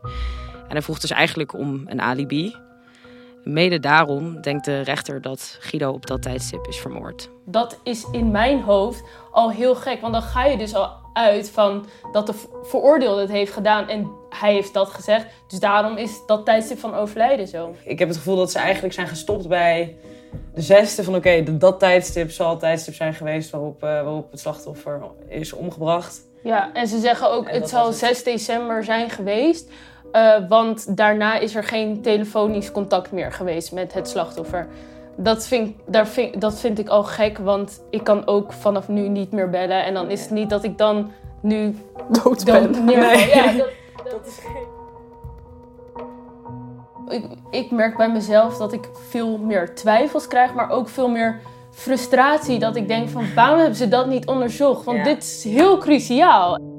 En 0.53 0.69
hij 0.69 0.81
vroeg 0.81 0.99
dus 0.99 1.11
eigenlijk 1.11 1.53
om 1.53 1.83
een 1.85 2.01
alibi. 2.01 2.55
Mede 3.43 3.79
daarom 3.79 4.41
denkt 4.41 4.65
de 4.65 4.81
rechter 4.81 5.21
dat 5.21 5.57
Guido 5.59 5.91
op 5.91 6.05
dat 6.05 6.21
tijdstip 6.21 6.67
is 6.67 6.77
vermoord. 6.77 7.29
Dat 7.45 7.79
is 7.83 8.05
in 8.11 8.31
mijn 8.31 8.61
hoofd 8.61 9.03
al 9.31 9.51
heel 9.51 9.75
gek. 9.75 10.01
Want 10.01 10.13
dan 10.13 10.21
ga 10.21 10.45
je 10.45 10.57
dus 10.57 10.75
al 10.75 10.89
uit 11.13 11.49
van 11.49 11.85
dat 12.11 12.27
de 12.27 12.33
veroordeelde 12.63 13.21
het 13.21 13.31
heeft 13.31 13.51
gedaan 13.51 13.89
en 13.89 14.11
hij 14.29 14.53
heeft 14.53 14.73
dat 14.73 14.89
gezegd. 14.89 15.25
Dus 15.47 15.59
daarom 15.59 15.97
is 15.97 16.21
dat 16.27 16.45
tijdstip 16.45 16.79
van 16.79 16.95
overlijden 16.95 17.47
zo. 17.47 17.75
Ik 17.83 17.99
heb 17.99 18.07
het 18.07 18.17
gevoel 18.17 18.35
dat 18.35 18.51
ze 18.51 18.59
eigenlijk 18.59 18.93
zijn 18.93 19.07
gestopt 19.07 19.47
bij 19.47 19.97
de 20.53 20.61
zesde 20.61 21.03
van 21.03 21.15
oké, 21.15 21.57
dat 21.57 21.79
tijdstip 21.79 22.31
zal 22.31 22.49
het 22.49 22.59
tijdstip 22.59 22.93
zijn 22.93 23.13
geweest 23.13 23.49
waarop, 23.49 23.83
uh, 23.83 23.89
waarop 23.89 24.31
het 24.31 24.39
slachtoffer 24.39 25.01
is 25.27 25.53
omgebracht. 25.53 26.21
Ja, 26.43 26.73
en 26.73 26.87
ze 26.87 26.99
zeggen 26.99 27.31
ook 27.31 27.51
het 27.51 27.69
zal 27.69 27.91
6 27.91 28.23
december 28.23 28.83
zijn 28.83 29.09
geweest. 29.09 29.71
Uh, 30.13 30.35
want 30.49 30.97
daarna 30.97 31.37
is 31.37 31.55
er 31.55 31.63
geen 31.63 32.01
telefonisch 32.01 32.71
contact 32.71 33.11
meer 33.11 33.31
geweest 33.31 33.71
met 33.71 33.93
het 33.93 34.09
slachtoffer. 34.09 34.67
Dat 35.15 35.47
vind, 35.47 35.75
daar 35.85 36.07
vind, 36.07 36.41
dat 36.41 36.59
vind 36.59 36.79
ik 36.79 36.87
al 36.87 37.03
gek, 37.03 37.37
want 37.37 37.83
ik 37.89 38.03
kan 38.03 38.27
ook 38.27 38.53
vanaf 38.53 38.87
nu 38.87 39.07
niet 39.07 39.31
meer 39.31 39.49
bellen. 39.49 39.85
En 39.85 39.93
dan 39.93 40.09
is 40.09 40.21
het 40.21 40.29
niet 40.29 40.49
dat 40.49 40.63
ik 40.63 40.77
dan 40.77 41.11
nu 41.41 41.75
dood 42.23 42.45
ben. 42.45 42.85
Nee. 42.85 43.27
Ja, 43.27 43.51
dat, 43.51 43.69
dat 44.11 44.27
is 44.27 44.37
gek. 44.37 44.67
Ik, 47.07 47.25
ik 47.49 47.71
merk 47.71 47.97
bij 47.97 48.11
mezelf 48.11 48.57
dat 48.57 48.73
ik 48.73 48.89
veel 49.09 49.37
meer 49.37 49.75
twijfels 49.75 50.27
krijg, 50.27 50.53
maar 50.53 50.69
ook 50.69 50.89
veel 50.89 51.09
meer 51.09 51.39
frustratie. 51.71 52.59
Dat 52.59 52.75
ik 52.75 52.87
denk 52.87 53.09
van 53.09 53.25
waarom 53.35 53.57
hebben 53.57 53.77
ze 53.77 53.87
dat 53.87 54.07
niet 54.07 54.27
onderzocht? 54.27 54.85
Want 54.85 55.03
dit 55.03 55.23
is 55.23 55.43
heel 55.43 55.77
cruciaal. 55.77 56.72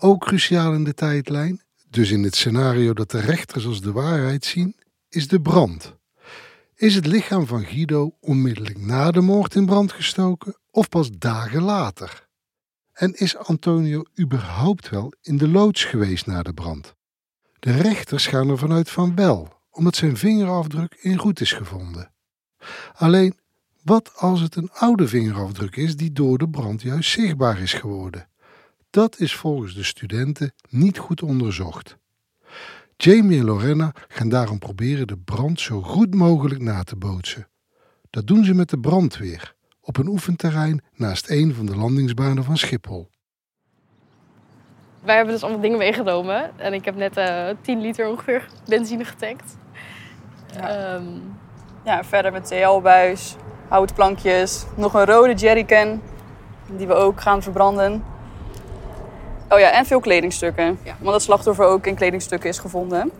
Ook 0.00 0.20
cruciaal 0.20 0.74
in 0.74 0.84
de 0.84 0.94
tijdlijn, 0.94 1.62
dus 1.90 2.10
in 2.10 2.22
het 2.22 2.36
scenario 2.36 2.92
dat 2.92 3.10
de 3.10 3.20
rechters 3.20 3.66
als 3.66 3.80
de 3.80 3.92
waarheid 3.92 4.44
zien, 4.44 4.76
is 5.08 5.28
de 5.28 5.40
brand. 5.40 5.96
Is 6.74 6.94
het 6.94 7.06
lichaam 7.06 7.46
van 7.46 7.64
Guido 7.64 8.16
onmiddellijk 8.20 8.78
na 8.78 9.10
de 9.10 9.20
moord 9.20 9.54
in 9.54 9.66
brand 9.66 9.92
gestoken 9.92 10.56
of 10.70 10.88
pas 10.88 11.10
dagen 11.10 11.62
later? 11.62 12.28
En 12.92 13.14
is 13.14 13.36
Antonio 13.36 14.02
überhaupt 14.20 14.88
wel 14.88 15.12
in 15.22 15.36
de 15.36 15.48
loods 15.48 15.84
geweest 15.84 16.26
na 16.26 16.42
de 16.42 16.52
brand? 16.52 16.94
De 17.58 17.72
rechters 17.72 18.26
gaan 18.26 18.48
ervan 18.48 18.72
uit 18.72 18.90
van 18.90 19.14
wel, 19.14 19.60
omdat 19.70 19.96
zijn 19.96 20.16
vingerafdruk 20.16 20.98
in 21.00 21.18
goed 21.18 21.40
is 21.40 21.52
gevonden. 21.52 22.12
Alleen, 22.94 23.38
wat 23.82 24.12
als 24.16 24.40
het 24.40 24.56
een 24.56 24.70
oude 24.72 25.08
vingerafdruk 25.08 25.76
is 25.76 25.96
die 25.96 26.12
door 26.12 26.38
de 26.38 26.48
brand 26.48 26.82
juist 26.82 27.10
zichtbaar 27.10 27.60
is 27.60 27.72
geworden? 27.72 28.28
Dat 28.90 29.18
is 29.18 29.34
volgens 29.34 29.74
de 29.74 29.82
studenten 29.82 30.52
niet 30.68 30.98
goed 30.98 31.22
onderzocht. 31.22 31.96
Jamie 32.96 33.38
en 33.38 33.44
Lorena 33.44 33.92
gaan 34.08 34.28
daarom 34.28 34.58
proberen 34.58 35.06
de 35.06 35.18
brand 35.18 35.60
zo 35.60 35.82
goed 35.82 36.14
mogelijk 36.14 36.60
na 36.60 36.82
te 36.82 36.96
bootsen. 36.96 37.48
Dat 38.10 38.26
doen 38.26 38.44
ze 38.44 38.54
met 38.54 38.70
de 38.70 38.78
brandweer 38.78 39.54
op 39.80 39.96
een 39.96 40.08
oefenterrein 40.08 40.82
naast 40.94 41.30
een 41.30 41.54
van 41.54 41.66
de 41.66 41.76
landingsbanen 41.76 42.44
van 42.44 42.56
Schiphol. 42.56 43.10
Wij 45.00 45.16
hebben 45.16 45.34
dus 45.34 45.42
allemaal 45.42 45.60
dingen 45.60 45.78
meegenomen 45.78 46.58
en 46.58 46.72
ik 46.72 46.84
heb 46.84 46.96
net 46.96 47.16
uh, 47.16 47.48
10 47.60 47.80
liter 47.80 48.08
ongeveer 48.08 48.48
benzine 48.66 49.04
getankt. 49.04 49.56
Ja, 50.54 50.94
um, 50.94 51.36
ja 51.84 52.04
verder 52.04 52.32
met 52.32 52.44
TL-buis, 52.46 53.36
houtplankjes, 53.68 54.66
nog 54.76 54.94
een 54.94 55.04
rode 55.04 55.34
jerrycan 55.34 56.02
die 56.76 56.86
we 56.86 56.94
ook 56.94 57.20
gaan 57.20 57.42
verbranden. 57.42 58.02
Oh 59.48 59.58
ja, 59.58 59.72
en 59.72 59.86
veel 59.86 60.00
kledingstukken. 60.00 60.78
Ja. 60.84 60.96
Want 61.00 61.14
het 61.14 61.22
slachtoffer 61.22 61.66
ook 61.66 61.86
in 61.86 61.94
kledingstukken 61.94 62.48
is 62.48 62.58
gevonden. 62.58 63.10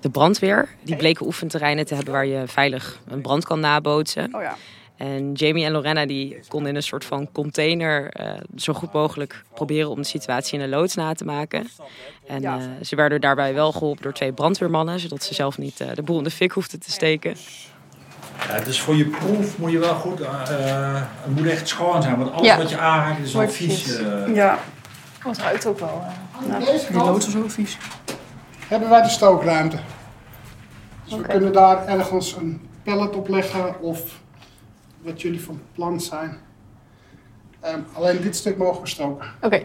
De 0.00 0.10
brandweer, 0.10 0.68
die 0.82 0.96
bleken 0.96 1.26
oefenterreinen 1.26 1.86
te 1.86 1.94
hebben 1.94 2.12
waar 2.12 2.26
je 2.26 2.42
veilig 2.46 3.00
een 3.08 3.20
brand 3.20 3.44
kan 3.44 3.60
nabootsen. 3.60 4.34
Oh 4.34 4.42
ja. 4.42 4.56
En 4.96 5.32
Jamie 5.32 5.64
en 5.64 5.72
Lorena 5.72 6.06
die 6.06 6.38
konden 6.48 6.70
in 6.70 6.76
een 6.76 6.82
soort 6.82 7.04
van 7.04 7.32
container 7.32 8.20
uh, 8.20 8.32
zo 8.56 8.72
goed 8.72 8.92
mogelijk 8.92 9.42
proberen 9.54 9.90
om 9.90 9.96
de 9.96 10.06
situatie 10.06 10.58
in 10.58 10.70
de 10.70 10.76
loods 10.76 10.94
na 10.94 11.14
te 11.14 11.24
maken. 11.24 11.68
En 12.26 12.42
uh, 12.42 12.56
ze 12.82 12.96
werden 12.96 13.20
daarbij 13.20 13.54
wel 13.54 13.72
geholpen 13.72 14.02
door 14.02 14.12
twee 14.12 14.32
brandweermannen, 14.32 15.00
zodat 15.00 15.22
ze 15.22 15.34
zelf 15.34 15.58
niet 15.58 15.80
uh, 15.80 15.88
de 15.94 16.02
boel 16.02 16.18
in 16.18 16.24
de 16.24 16.30
fik 16.30 16.52
hoefden 16.52 16.80
te 16.80 16.90
steken. 16.90 17.36
Ja, 18.48 18.60
dus 18.60 18.80
voor 18.80 18.94
je 18.94 19.06
proef 19.06 19.58
moet 19.58 19.70
je 19.70 19.78
wel 19.78 19.94
goed, 19.94 20.20
uh, 20.20 20.28
het 21.04 21.36
moet 21.36 21.46
echt 21.46 21.68
schoon 21.68 22.02
zijn, 22.02 22.16
want 22.18 22.32
alles 22.32 22.46
Ja. 22.46 22.56
wat 22.56 22.70
je 22.70 22.78
aanraakt 22.78 23.18
is 23.24 23.34
wel 23.34 23.48
vies. 23.48 23.96
eh. 23.98 24.34
Ja. 24.34 24.58
Het 25.18 25.38
ruikt 25.38 25.66
ook 25.66 25.78
wel. 25.78 26.02
Uh, 26.48 26.58
die 26.88 26.96
loods 26.98 27.26
is 27.26 27.36
ook 27.36 27.50
vies. 27.50 27.78
hebben 28.68 28.88
wij 28.88 29.02
de 29.02 29.08
stookruimte. 29.08 29.76
Dus 31.04 31.14
we 31.14 31.22
kunnen 31.22 31.52
daar 31.52 31.86
ergens 31.86 32.36
een 32.36 32.68
pallet 32.82 33.16
op 33.16 33.28
leggen 33.28 33.80
of 33.80 34.00
wat 35.02 35.22
jullie 35.22 35.40
van 35.42 35.60
plan 35.74 36.00
zijn. 36.00 36.36
Ehm, 37.60 37.78
alleen 37.92 38.20
dit 38.20 38.36
stuk 38.36 38.56
mogen 38.58 38.82
we 38.82 38.88
stoken. 38.88 39.26
Oké. 39.40 39.62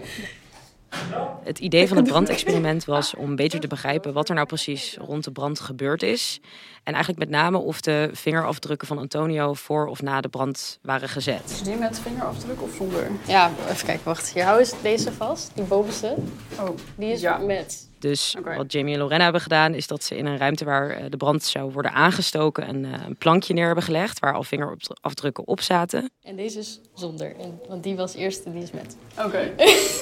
Het 1.44 1.60
idee 1.60 1.88
van 1.88 1.98
het 1.98 2.08
brandexperiment 2.14 2.86
was 2.86 3.16
om 3.16 3.36
beter 3.36 3.60
te 3.60 3.68
begrijpen 3.68 4.14
wat 4.14 4.30
er 4.30 4.36
nou 4.36 4.48
precies 4.48 4.98
rond 5.02 5.24
de 5.24 5.32
brand 5.32 5.60
gebeurd 5.60 6.04
is. 6.04 6.40
En 6.84 6.94
eigenlijk 6.94 7.20
met 7.30 7.30
name 7.42 7.58
of 7.58 7.82
de 7.82 8.10
vingerafdrukken 8.14 8.88
van 8.88 8.98
Antonio 8.98 9.54
voor 9.54 9.88
of 9.88 10.02
na 10.02 10.22
de 10.22 10.30
brand 10.30 10.80
waren 10.82 11.10
gezet. 11.10 11.42
Is 11.46 11.62
die 11.62 11.76
met 11.76 12.00
vingerafdruk 12.00 12.62
of 12.62 12.76
zonder? 12.76 13.08
Ja, 13.28 13.52
even 13.70 13.86
kijken, 13.86 14.06
wacht. 14.06 14.34
Hier, 14.34 14.44
hou 14.44 14.60
eens 14.60 14.74
deze 14.82 15.12
vast, 15.12 15.52
die 15.54 15.64
bovenste. 15.64 16.16
Oh, 16.60 16.70
Die 16.96 17.12
is 17.12 17.22
ja. 17.22 17.38
met. 17.38 17.89
Dus 18.00 18.36
wat 18.56 18.72
Jamie 18.72 18.94
en 18.94 19.00
Lorena 19.00 19.24
hebben 19.24 19.42
gedaan, 19.42 19.74
is 19.74 19.88
dat 19.88 20.04
ze 20.04 20.18
in 20.18 20.26
een 20.26 20.38
ruimte 20.38 20.66
waar 20.66 20.90
eh, 20.90 21.06
de 21.10 21.18
brand 21.18 21.44
zou 21.44 21.72
worden 21.72 21.92
aangestoken, 21.92 22.70
een, 22.70 22.86
eh, 22.86 23.06
een 23.06 23.16
plankje 23.16 23.54
neer 23.54 23.66
hebben 23.66 23.84
gelegd 23.84 24.20
waar 24.20 24.34
al 24.34 24.44
vingerafdrukken 24.44 25.48
op 25.48 25.62
zaten. 25.62 26.12
En 26.24 26.36
deze 26.36 26.60
is 26.60 26.80
zonder, 26.94 27.36
en, 27.36 27.60
want 27.68 27.84
die 27.84 27.96
was 27.96 28.16
eerste, 28.16 28.52
die 28.52 28.64
is 28.64 28.72
met. 28.72 28.98
Oké. 29.26 29.54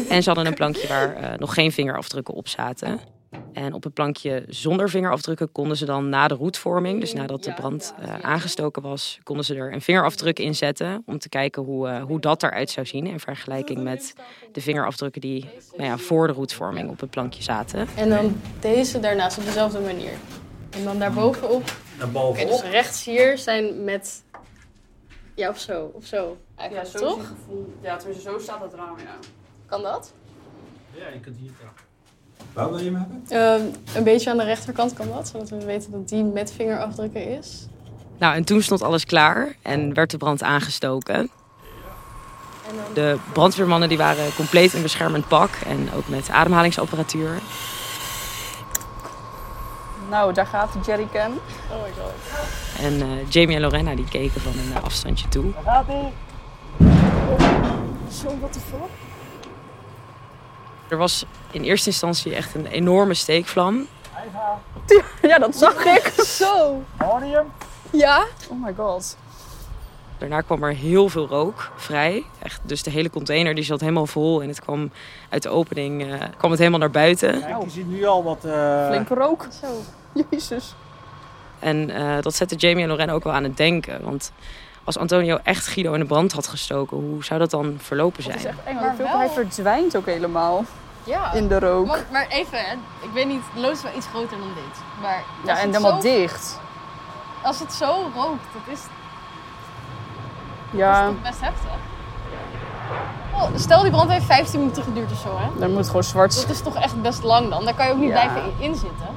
En 0.09 0.23
ze 0.23 0.29
hadden 0.29 0.45
een 0.45 0.53
plankje 0.53 0.87
waar 0.87 1.15
eh, 1.15 1.39
nog 1.39 1.53
geen 1.53 1.71
vingerafdrukken 1.71 2.33
op 2.33 2.47
zaten. 2.47 2.99
En 3.53 3.73
op 3.73 3.83
het 3.83 3.93
plankje 3.93 4.45
zonder 4.47 4.89
vingerafdrukken 4.89 5.51
konden 5.51 5.77
ze 5.77 5.85
dan 5.85 6.09
na 6.09 6.27
de 6.27 6.35
roetvorming, 6.35 6.99
dus 6.99 7.13
nadat 7.13 7.43
de 7.43 7.53
brand 7.53 7.93
eh, 7.99 8.19
aangestoken 8.19 8.81
was, 8.81 9.19
konden 9.23 9.45
ze 9.45 9.55
er 9.55 9.73
een 9.73 9.81
vingerafdruk 9.81 10.39
in 10.39 10.55
zetten 10.55 11.03
om 11.05 11.19
te 11.19 11.29
kijken 11.29 11.63
hoe, 11.63 11.87
eh, 11.87 12.03
hoe 12.03 12.19
dat 12.19 12.43
eruit 12.43 12.69
zou 12.69 12.85
zien 12.85 13.07
in 13.07 13.19
vergelijking 13.19 13.83
met 13.83 14.13
de 14.51 14.61
vingerafdrukken 14.61 15.21
die 15.21 15.49
nou 15.75 15.89
ja, 15.89 15.97
voor 15.97 16.27
de 16.27 16.33
roetvorming 16.33 16.89
op 16.89 16.99
het 16.99 17.09
plankje 17.09 17.43
zaten. 17.43 17.87
En 17.95 18.09
dan 18.09 18.41
deze 18.59 18.99
daarnaast 18.99 19.37
op 19.37 19.45
dezelfde 19.45 19.79
manier. 19.79 20.13
En 20.69 20.83
dan 20.83 20.99
daarbovenop. 20.99 21.75
Bovenop. 22.13 22.61
dus 22.61 22.61
rechts 22.61 23.05
hier 23.05 23.37
zijn 23.37 23.83
met. 23.83 24.23
Ja, 25.35 25.49
of 25.49 25.59
zo, 25.59 25.91
of 25.93 26.05
zo. 26.05 26.37
Ja, 26.55 26.61
Eigenlijk, 26.61 26.89
zo 26.89 26.99
toch? 26.99 27.27
gevoel. 27.27 27.73
Ja, 27.81 27.97
tenminste, 27.97 28.29
zo 28.29 28.39
staat 28.39 28.61
het 28.61 28.73
raam, 28.73 28.97
ja. 28.99 29.15
Kan 29.65 29.81
dat? 29.81 30.13
Ja, 30.91 31.07
je 31.07 31.19
kunt 31.19 31.37
hier 31.37 31.51
ja. 31.61 31.76
Waar 32.57 32.69
wil 32.69 32.77
je 32.77 32.91
hem 32.91 32.95
hebben? 32.95 33.23
Ehm, 33.29 33.97
een 33.97 34.03
beetje 34.03 34.29
aan 34.29 34.37
de 34.37 34.43
rechterkant 34.43 34.93
kan 34.93 35.07
dat, 35.13 35.27
zodat 35.27 35.49
we 35.49 35.65
weten 35.65 35.91
dat 35.91 36.09
die 36.09 36.23
met 36.23 36.51
vingerafdrukken 36.51 37.37
is. 37.37 37.67
Nou, 38.17 38.35
en 38.35 38.43
toen 38.43 38.61
stond 38.61 38.81
alles 38.81 39.05
klaar 39.05 39.55
en 39.61 39.93
werd 39.93 40.11
de 40.11 40.17
brand 40.17 40.43
aangestoken. 40.43 41.29
De 42.93 43.17
brandweermannen 43.33 43.89
die 43.89 43.97
waren 43.97 44.35
compleet 44.35 44.73
in 44.73 44.81
beschermend 44.81 45.27
pak 45.27 45.49
en 45.67 45.89
ook 45.95 46.07
met 46.07 46.29
ademhalingsapparatuur. 46.29 47.39
Nou, 50.09 50.33
daar 50.33 50.47
gaat 50.47 50.73
de 50.73 50.79
jerrycan. 50.85 51.31
Oh 51.71 51.83
my 51.83 51.89
god. 51.99 52.13
En 52.79 53.01
eh, 53.01 53.29
Jamie 53.29 53.55
en 53.55 53.61
Lorena 53.61 53.95
die 53.95 54.07
keken 54.09 54.41
van 54.41 54.51
een 54.51 54.83
afstandje 54.83 55.27
toe. 55.27 55.51
Zo, 58.11 58.37
what 58.39 58.53
the 58.53 58.59
fuck? 58.59 58.89
Er 60.89 60.97
was 60.97 61.25
in 61.51 61.63
eerste 61.63 61.89
instantie 61.89 62.35
echt 62.35 62.55
een 62.55 62.65
enorme 62.67 63.13
steekvlam. 63.13 63.87
Ja, 65.21 65.39
dat 65.39 65.55
zag 65.55 65.85
ik. 65.85 66.07
Zo. 66.25 66.83
Je 66.99 67.05
hem? 67.35 67.51
Ja? 67.91 68.25
Oh 68.49 68.63
my 68.65 68.73
god. 68.77 69.17
Daarna 70.17 70.41
kwam 70.41 70.63
er 70.63 70.73
heel 70.73 71.09
veel 71.09 71.27
rook 71.27 71.71
vrij. 71.75 72.23
Echt, 72.43 72.61
dus 72.63 72.83
de 72.83 72.89
hele 72.89 73.09
container 73.09 73.55
die 73.55 73.63
zat 73.63 73.79
helemaal 73.79 74.05
vol 74.07 74.41
en 74.41 74.47
het 74.47 74.61
kwam 74.61 74.91
uit 75.29 75.43
de 75.43 75.49
opening 75.49 76.03
eh, 76.13 76.21
kwam 76.37 76.49
het 76.51 76.59
helemaal 76.59 76.79
naar 76.79 76.91
buiten. 76.91 77.41
Kijk, 77.41 77.63
je 77.63 77.69
ziet 77.69 77.87
nu 77.87 78.05
al 78.05 78.23
wat... 78.23 78.45
eh, 78.45 78.87
Flinke 78.87 79.13
rook. 79.13 79.47
Zo. 79.61 79.67
Jezus. 80.29 80.75
En 81.59 81.89
eh, 81.89 82.21
dat 82.21 82.35
zette 82.35 82.55
Jamie 82.55 82.83
en 82.83 82.89
Lorena 82.89 83.13
ook 83.13 83.23
wel 83.23 83.33
aan 83.33 83.43
het 83.43 83.57
denken. 83.57 84.03
Want 84.03 84.31
als 84.87 84.97
Antonio 84.97 85.37
echt 85.43 85.67
Guido 85.67 85.93
in 85.93 85.99
de 85.99 86.05
brand 86.05 86.31
had 86.31 86.47
gestoken, 86.47 86.97
hoe 86.97 87.23
zou 87.23 87.39
dat 87.39 87.49
dan 87.49 87.75
verlopen 87.81 88.23
Het 88.23 88.35
is 88.35 88.41
zijn? 88.41 88.53
echt 88.57 88.67
eng, 88.67 88.75
Maar 88.75 88.97
wel- 88.97 89.17
hij 89.17 89.29
verdwijnt 89.29 89.95
ook 89.97 90.05
helemaal 90.05 90.63
Ja. 91.03 91.33
in 91.33 91.47
de 91.47 91.59
rook. 91.59 91.85
Maar, 91.87 92.05
maar 92.11 92.27
even, 92.29 92.57
hè. 92.59 92.73
ik 93.01 93.09
weet 93.13 93.27
niet, 93.27 93.41
de 93.53 93.59
loods 93.59 93.77
is 93.77 93.83
wel 93.83 93.95
iets 93.97 94.07
groter 94.07 94.37
dan 94.37 94.47
dit. 94.55 94.81
Maar 95.01 95.23
Ja, 95.45 95.59
en 95.59 95.65
helemaal 95.69 95.91
zo- 96.01 96.01
dicht. 96.01 96.59
als 97.43 97.59
het 97.59 97.73
zo 97.73 98.11
rookt, 98.15 98.43
dat 98.53 98.73
is, 98.75 98.79
Ja, 100.71 101.01
dat 101.01 101.09
is 101.09 101.15
toch 101.15 101.29
best 101.31 101.41
heftig. 101.41 101.71
Oh, 103.33 103.43
stel 103.55 103.81
die 103.81 103.91
brand 103.91 104.11
heeft 104.11 104.25
15 104.25 104.59
minuten 104.59 104.83
geduurd 104.83 105.11
of 105.11 105.17
zo, 105.19 105.37
hè? 105.37 105.59
dan 105.59 105.69
moet 105.69 105.77
het 105.77 105.87
gewoon 105.87 106.03
zwart. 106.03 106.35
Dat 106.35 106.49
is 106.49 106.61
toch 106.61 106.75
echt 106.75 107.01
best 107.01 107.23
lang 107.23 107.49
dan? 107.49 107.65
Daar 107.65 107.73
kan 107.73 107.85
je 107.85 107.91
ook 107.91 107.97
niet 107.99 108.09
Ja. 108.09 108.13
blijven 108.13 108.41
in- 108.43 108.53
inzitten. 108.59 109.07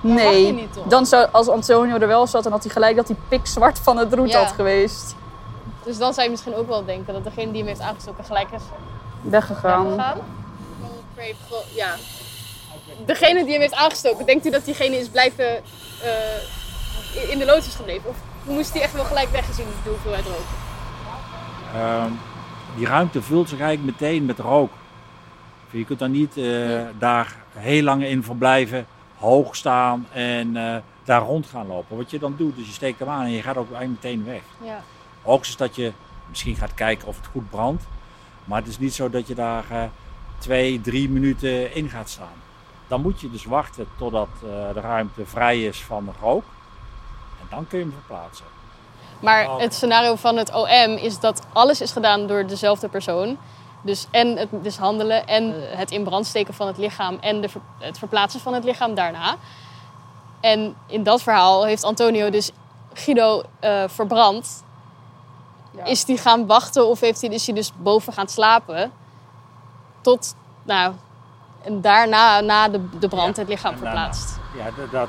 Nee, 0.00 0.52
niet, 0.52 0.72
toch? 0.72 0.86
dan 0.86 1.06
zou, 1.06 1.28
als 1.32 1.48
Antonio 1.48 1.96
er 1.98 2.06
wel 2.06 2.26
zat, 2.26 2.42
dan 2.42 2.52
had 2.52 2.62
hij 2.64 2.72
gelijk 2.72 2.96
dat 2.96 3.08
hij 3.08 3.16
pikzwart 3.28 3.78
van 3.78 3.96
het 3.96 4.14
roet 4.14 4.30
Ja. 4.30 4.38
had 4.42 4.52
geweest. 4.52 5.14
Dus 5.84 5.98
dan 5.98 6.12
zou 6.12 6.24
je 6.24 6.30
misschien 6.30 6.54
ook 6.54 6.68
wel 6.68 6.84
denken 6.84 7.12
dat 7.14 7.24
degene 7.24 7.50
die 7.50 7.58
hem 7.58 7.66
heeft 7.66 7.80
aangestoken 7.80 8.24
gelijk 8.24 8.50
is 8.50 8.62
Weggegaan. 9.22 9.84
weggegaan. 9.84 10.18
Ja. 11.74 11.94
Degene 13.06 13.42
die 13.44 13.52
hem 13.52 13.60
heeft 13.60 13.74
aangestoken, 13.74 14.26
denkt 14.26 14.46
u 14.46 14.50
dat 14.50 14.64
diegene 14.64 14.96
is 14.96 15.08
blijven 15.08 15.46
eh, 16.02 17.30
in- 17.30 17.38
de 17.38 17.44
loods 17.44 17.66
is 17.66 17.74
gebleven? 17.74 18.08
Of 18.10 18.16
moest 18.44 18.72
hij 18.72 18.82
echt 18.82 18.92
wel 18.92 19.04
gelijk 19.04 19.28
weggezien 19.30 19.66
de 19.84 19.88
hoeveelheid 19.90 20.24
rook? 20.24 20.46
Ehm, 21.74 22.10
die 22.76 22.86
ruimte 22.86 23.22
vult 23.22 23.48
zich 23.48 23.60
eigenlijk 23.60 24.00
meteen 24.00 24.24
met 24.24 24.38
rook. 24.38 24.70
Je 25.70 25.84
kunt 25.84 25.98
daar 25.98 26.08
niet 26.08 26.36
eh, 26.36 26.44
daar 26.98 27.36
heel 27.56 27.82
lang 27.82 28.04
in 28.04 28.22
verblijven, 28.22 28.86
hoog 29.20 29.56
staan 29.56 30.06
en 30.12 30.56
eh, 30.56 30.76
daar 31.04 31.22
rond 31.22 31.46
gaan 31.46 31.66
lopen. 31.66 31.96
Wat 31.96 32.10
je 32.10 32.18
dan 32.18 32.34
doet, 32.36 32.56
is 32.58 32.66
je 32.66 32.72
steekt 32.72 32.98
hem 32.98 33.08
aan 33.08 33.24
en 33.24 33.30
je 33.30 33.42
gaat 33.42 33.56
ook 33.56 33.72
eigenlijk 33.72 34.02
meteen 34.02 34.24
weg. 34.24 34.42
Ja. 34.62 34.82
Ook 35.22 35.42
is 35.42 35.56
dat 35.56 35.76
je 35.76 35.92
misschien 36.28 36.56
gaat 36.56 36.74
kijken 36.74 37.08
of 37.08 37.16
het 37.16 37.26
goed 37.26 37.50
brandt. 37.50 37.84
Maar 38.44 38.58
het 38.58 38.68
is 38.68 38.78
niet 38.78 38.94
zo 38.94 39.10
dat 39.10 39.26
je 39.26 39.34
daar 39.34 39.64
eh, 39.70 39.82
twee, 40.38 40.80
drie 40.80 41.08
minuten 41.08 41.74
in 41.74 41.88
gaat 41.88 42.08
staan. 42.08 42.38
Dan 42.88 43.00
moet 43.00 43.20
je 43.20 43.30
dus 43.30 43.44
wachten 43.44 43.86
totdat 43.98 44.28
eh, 44.34 44.74
de 44.74 44.80
ruimte 44.80 45.26
vrij 45.26 45.64
is 45.64 45.82
van 45.84 46.14
rook. 46.20 46.44
En 47.40 47.46
dan 47.50 47.66
kun 47.68 47.78
je 47.78 47.84
hem 47.84 47.94
verplaatsen. 47.94 48.44
Maar 49.20 49.48
Oh. 49.48 49.58
het 49.60 49.74
scenario 49.74 50.14
van 50.14 50.36
het 50.36 50.52
OM 50.54 50.96
is 50.96 51.20
dat 51.20 51.46
alles 51.52 51.80
is 51.80 51.92
gedaan 51.92 52.26
door 52.26 52.46
dezelfde 52.46 52.88
persoon. 52.88 53.38
Dus 53.82 54.06
en 54.10 54.36
het 54.36 54.62
mishandelen 54.62 55.26
en 55.26 55.54
het 55.76 55.90
in 55.90 56.04
brand 56.04 56.26
steken 56.26 56.54
van 56.54 56.66
het 56.66 56.78
lichaam 56.78 57.18
en 57.20 57.40
de, 57.40 57.48
het 57.78 57.98
verplaatsen 57.98 58.40
van 58.40 58.54
het 58.54 58.64
lichaam 58.64 58.94
daarna. 58.94 59.36
En 60.40 60.74
in 60.86 61.02
dat 61.02 61.22
verhaal 61.22 61.64
heeft 61.64 61.84
Antonio 61.84 62.30
dus 62.30 62.50
Guido 62.92 63.42
eh, 63.60 63.84
verbrand. 63.86 64.64
Is 65.84 66.06
hij 66.06 66.16
gaan 66.16 66.46
wachten 66.46 66.86
of 66.86 67.00
heeft 67.00 67.20
hij, 67.20 67.30
is 67.30 67.46
hij 67.46 67.54
dus 67.54 67.72
boven 67.76 68.12
gaan 68.12 68.28
slapen? 68.28 68.92
Tot, 70.00 70.34
nou, 70.62 70.94
en 71.62 71.80
daarna, 71.80 72.40
na 72.40 72.68
de, 72.68 72.98
de 72.98 73.08
brand, 73.08 73.36
het 73.36 73.48
lichaam 73.48 73.76
verplaatst. 73.76 74.38
Ja, 74.56 74.64
dat, 74.76 74.90
dat 74.90 75.08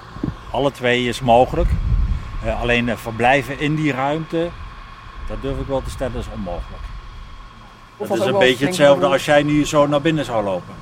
alle 0.52 0.72
twee 0.72 1.08
is 1.08 1.20
mogelijk. 1.20 1.70
Eh, 2.44 2.62
alleen 2.62 2.90
eh, 2.90 2.96
verblijven 2.96 3.60
in 3.60 3.76
die 3.76 3.92
ruimte, 3.92 4.50
dat 5.28 5.42
durf 5.42 5.60
ik 5.60 5.68
wel 5.68 5.82
te 5.84 5.90
stellen, 5.90 6.18
is 6.20 6.28
onmogelijk. 6.34 6.91
Of 8.02 8.08
dat 8.08 8.18
als 8.18 8.28
is 8.28 8.34
een 8.34 8.40
beetje 8.40 8.66
hetzelfde 8.66 9.06
als 9.06 9.26
jij 9.26 9.44
nu 9.44 9.66
zo 9.66 9.88
naar 9.88 10.02
binnen 10.02 10.26
zou 10.26 10.44
lopen. 10.44 10.74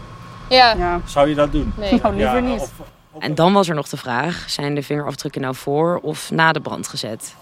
Ja. 0.49 0.99
Zou 1.05 1.29
je 1.29 1.35
dat 1.35 1.51
doen? 1.51 1.73
Nee. 1.77 1.99
Nou, 2.01 2.15
liever 2.15 2.41
niet. 2.41 2.61
of- 2.61 2.71
En 3.19 3.35
dan 3.35 3.53
was 3.53 3.69
er 3.69 3.75
nog 3.75 3.89
de 3.89 3.97
vraag: 3.97 4.43
zijn 4.47 4.75
de 4.75 4.83
vingerafdrukken 4.83 5.41
nou 5.41 5.55
voor 5.55 5.99
of 6.01 6.31
na 6.31 6.51
de 6.51 6.61
brand 6.61 6.87
gezet? 6.87 7.35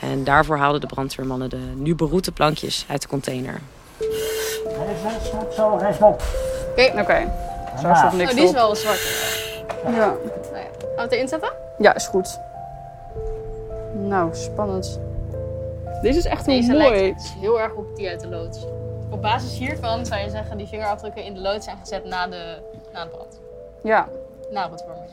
En 0.00 0.24
daarvoor 0.24 0.56
haalden 0.56 0.80
de 0.80 0.86
brandweermannen 0.86 1.50
de 1.50 1.56
nu 1.74 1.94
beroete 1.94 2.32
plankjes 2.32 2.84
uit 2.88 3.02
de 3.02 3.08
container. 3.08 3.60
Zo, 5.56 5.76
rechtop. 5.80 6.22
Oké. 6.70 6.92
Oké. 7.00 7.32
Zo 7.80 7.94
staat 7.94 8.12
niks 8.12 8.30
Oh, 8.30 8.34
die 8.36 8.44
is 8.44 8.50
op. 8.50 8.54
wel 8.54 8.70
een 8.70 8.76
zwarte. 8.76 9.02
Ja. 9.84 9.90
Nou 9.90 9.96
ja. 9.96 10.02
Gaan 10.02 10.94
we 10.96 11.00
het 11.02 11.12
erin 11.12 11.28
zetten? 11.28 11.52
ja, 11.78 11.94
is 11.94 12.06
goed. 12.06 12.38
Nou, 13.94 14.34
spannend. 14.34 15.00
Deze 16.02 16.18
is 16.18 16.24
echt 16.24 16.44
Deze 16.44 16.72
mooi. 16.72 16.82
lijkt 16.90 17.34
heel 17.40 17.60
erg 17.60 17.72
op 17.74 17.96
die 17.96 18.08
uit 18.08 18.20
de 18.20 18.28
loods. 18.28 18.58
Op 19.12 19.22
basis 19.22 19.58
hiervan 19.58 20.06
zou 20.06 20.20
je 20.20 20.30
zeggen 20.30 20.56
die 20.56 20.66
vingerafdrukken 20.66 21.24
in 21.24 21.34
de 21.34 21.40
loods 21.40 21.64
zijn 21.64 21.76
gezet 21.76 22.04
na 22.04 22.26
de, 22.26 22.58
na 22.92 23.04
de 23.04 23.10
brand. 23.10 23.40
Ja. 23.82 24.08
Na 24.50 24.70
het 24.70 24.84
warmen. 24.86 25.08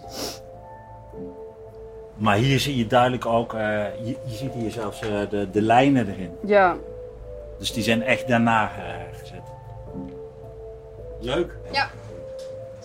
Maar 2.15 2.35
hier 2.35 2.59
zie 2.59 2.75
je 2.75 2.87
duidelijk 2.87 3.25
ook, 3.25 3.53
eh, 3.53 3.59
je, 4.03 4.17
je 4.25 4.35
ziet 4.35 4.53
hier 4.53 4.71
zelfs 4.71 5.01
eh, 5.01 5.29
de, 5.29 5.49
de 5.51 5.61
lijnen 5.61 6.07
erin. 6.07 6.37
Ja. 6.45 6.75
Dus 7.57 7.73
die 7.73 7.83
zijn 7.83 8.03
echt 8.03 8.27
daarna 8.27 8.63
eh, 8.63 9.17
gezet. 9.19 9.41
Leuk. 11.19 11.57
Ja, 11.71 11.89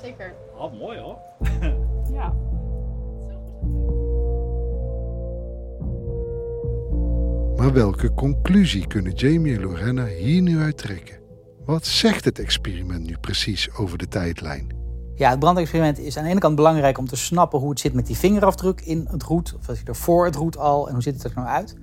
zeker. 0.02 0.32
Oh, 0.56 0.72
mooi 0.72 0.98
hoor. 0.98 1.16
Ja. 2.12 2.34
Maar 7.64 7.72
welke 7.72 8.14
conclusie 8.14 8.86
kunnen 8.86 9.12
Jamie 9.12 9.54
en 9.54 9.62
Lorena 9.62 10.06
hier 10.06 10.42
nu 10.42 10.60
uit 10.60 10.78
trekken? 10.78 11.18
Wat 11.64 11.86
zegt 11.86 12.24
het 12.24 12.38
experiment 12.38 13.06
nu 13.06 13.16
precies 13.20 13.68
over 13.76 13.98
de 13.98 14.08
tijdlijn? 14.08 14.74
Ja, 15.14 15.30
het 15.30 15.38
brandexperiment 15.38 15.98
is 15.98 16.16
aan 16.16 16.24
de 16.24 16.30
ene 16.30 16.40
kant 16.40 16.56
belangrijk 16.56 16.98
om 16.98 17.08
te 17.08 17.16
snappen 17.16 17.58
hoe 17.58 17.70
het 17.70 17.80
zit 17.80 17.92
met 17.92 18.06
die 18.06 18.16
vingerafdruk 18.16 18.80
in 18.80 19.06
het 19.10 19.22
roet. 19.22 19.54
Of 19.58 19.68
er 19.68 19.96
voor 19.96 20.24
het 20.24 20.34
roet 20.34 20.58
al 20.58 20.86
en 20.86 20.92
hoe 20.92 21.02
ziet 21.02 21.14
het 21.14 21.24
er 21.24 21.32
nou 21.34 21.46
uit. 21.46 21.76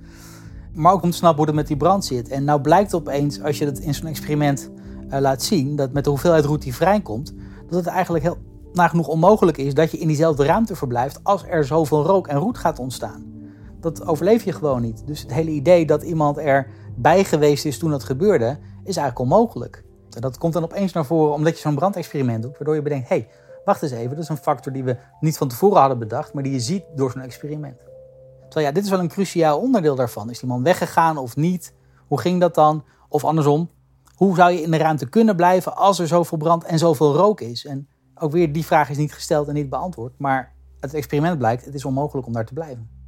Maar 0.72 0.92
ook 0.92 1.02
om 1.02 1.10
te 1.10 1.16
snappen 1.16 1.38
hoe 1.38 1.46
het 1.46 1.56
met 1.56 1.66
die 1.66 1.76
brand 1.76 2.04
zit. 2.04 2.28
En 2.28 2.44
nou 2.44 2.60
blijkt 2.60 2.94
opeens, 2.94 3.42
als 3.42 3.58
je 3.58 3.64
het 3.64 3.78
in 3.78 3.94
zo'n 3.94 4.08
experiment 4.08 4.70
eh, 5.08 5.20
laat 5.20 5.42
zien, 5.42 5.76
dat 5.76 5.92
met 5.92 6.04
de 6.04 6.10
hoeveelheid 6.10 6.44
roet 6.44 6.62
die 6.62 6.74
vrijkomt, 6.74 7.34
dat 7.66 7.84
het 7.84 7.86
eigenlijk 7.86 8.24
heel 8.24 8.38
nagenoeg 8.72 9.08
onmogelijk 9.08 9.58
is 9.58 9.74
dat 9.74 9.90
je 9.90 9.98
in 9.98 10.06
diezelfde 10.06 10.44
ruimte 10.44 10.76
verblijft 10.76 11.20
als 11.22 11.44
er 11.44 11.64
zoveel 11.64 12.02
rook 12.02 12.26
en 12.26 12.38
roet 12.38 12.58
gaat 12.58 12.78
ontstaan. 12.78 13.31
Dat 13.82 14.06
overleef 14.06 14.44
je 14.44 14.52
gewoon 14.52 14.82
niet. 14.82 15.02
Dus 15.06 15.20
het 15.20 15.32
hele 15.32 15.50
idee 15.50 15.86
dat 15.86 16.02
iemand 16.02 16.38
erbij 16.38 17.24
geweest 17.24 17.64
is 17.64 17.78
toen 17.78 17.90
dat 17.90 18.04
gebeurde, 18.04 18.58
is 18.84 18.96
eigenlijk 18.96 19.18
onmogelijk. 19.18 19.84
En 20.14 20.20
dat 20.20 20.38
komt 20.38 20.52
dan 20.52 20.64
opeens 20.64 20.92
naar 20.92 21.06
voren 21.06 21.34
omdat 21.34 21.54
je 21.54 21.60
zo'n 21.60 21.74
brandexperiment 21.74 22.42
doet, 22.42 22.58
waardoor 22.58 22.74
je 22.74 22.82
bedenkt, 22.82 23.08
hé, 23.08 23.16
hey, 23.16 23.28
wacht 23.64 23.82
eens 23.82 23.92
even, 23.92 24.10
dat 24.10 24.18
is 24.18 24.28
een 24.28 24.36
factor 24.36 24.72
die 24.72 24.84
we 24.84 24.96
niet 25.20 25.36
van 25.36 25.48
tevoren 25.48 25.80
hadden 25.80 25.98
bedacht, 25.98 26.32
maar 26.32 26.42
die 26.42 26.52
je 26.52 26.60
ziet 26.60 26.84
door 26.94 27.10
zo'n 27.10 27.22
experiment. 27.22 27.76
Terwijl 28.42 28.66
ja, 28.66 28.72
dit 28.72 28.84
is 28.84 28.90
wel 28.90 29.00
een 29.00 29.08
cruciaal 29.08 29.58
onderdeel 29.58 29.94
daarvan. 29.94 30.30
Is 30.30 30.38
die 30.38 30.48
man 30.48 30.62
weggegaan 30.62 31.16
of 31.16 31.36
niet? 31.36 31.74
Hoe 32.06 32.20
ging 32.20 32.40
dat 32.40 32.54
dan? 32.54 32.84
Of 33.08 33.24
andersom, 33.24 33.70
hoe 34.14 34.34
zou 34.34 34.52
je 34.52 34.62
in 34.62 34.70
de 34.70 34.76
ruimte 34.76 35.08
kunnen 35.08 35.36
blijven 35.36 35.76
als 35.76 35.98
er 35.98 36.06
zoveel 36.06 36.38
brand 36.38 36.64
en 36.64 36.78
zoveel 36.78 37.14
rook 37.14 37.40
is? 37.40 37.66
En 37.66 37.88
ook 38.14 38.32
weer, 38.32 38.52
die 38.52 38.64
vraag 38.64 38.90
is 38.90 38.96
niet 38.96 39.14
gesteld 39.14 39.48
en 39.48 39.54
niet 39.54 39.68
beantwoord, 39.68 40.18
maar 40.18 40.52
het 40.80 40.94
experiment 40.94 41.38
blijkt, 41.38 41.64
het 41.64 41.74
is 41.74 41.84
onmogelijk 41.84 42.26
om 42.26 42.32
daar 42.32 42.46
te 42.46 42.54
blijven. 42.54 43.01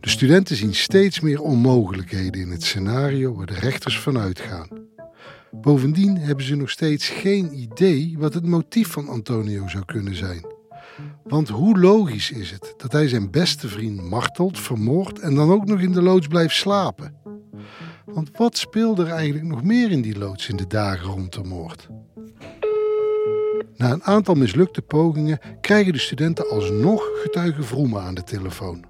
De 0.00 0.08
studenten 0.08 0.56
zien 0.56 0.74
steeds 0.74 1.20
meer 1.20 1.42
onmogelijkheden 1.42 2.40
in 2.40 2.50
het 2.50 2.62
scenario 2.62 3.34
waar 3.34 3.46
de 3.46 3.54
rechters 3.54 4.00
van 4.00 4.18
uitgaan. 4.18 4.68
Bovendien 5.50 6.16
hebben 6.16 6.44
ze 6.44 6.54
nog 6.54 6.70
steeds 6.70 7.08
geen 7.08 7.60
idee 7.60 8.14
wat 8.18 8.34
het 8.34 8.46
motief 8.46 8.88
van 8.88 9.08
Antonio 9.08 9.68
zou 9.68 9.84
kunnen 9.84 10.14
zijn. 10.14 10.46
Want 11.24 11.48
hoe 11.48 11.78
logisch 11.78 12.30
is 12.30 12.50
het 12.50 12.74
dat 12.76 12.92
hij 12.92 13.08
zijn 13.08 13.30
beste 13.30 13.68
vriend 13.68 14.02
martelt, 14.02 14.58
vermoordt 14.58 15.18
en 15.18 15.34
dan 15.34 15.50
ook 15.50 15.66
nog 15.66 15.80
in 15.80 15.92
de 15.92 16.02
loods 16.02 16.26
blijft 16.26 16.54
slapen? 16.54 17.14
Want 18.04 18.30
wat 18.36 18.56
speelde 18.56 19.04
er 19.04 19.12
eigenlijk 19.12 19.46
nog 19.46 19.62
meer 19.62 19.90
in 19.90 20.02
die 20.02 20.18
loods 20.18 20.48
in 20.48 20.56
de 20.56 20.66
dagen 20.66 21.06
rond 21.06 21.32
de 21.32 21.44
moord? 21.44 21.88
Na 23.78 23.90
een 23.92 24.02
aantal 24.04 24.34
mislukte 24.34 24.82
pogingen 24.82 25.38
krijgen 25.60 25.92
de 25.92 25.98
studenten 25.98 26.48
alsnog 26.50 27.10
getuige 27.22 27.62
Vroemen 27.62 28.02
aan 28.02 28.14
de 28.14 28.24
telefoon. 28.24 28.84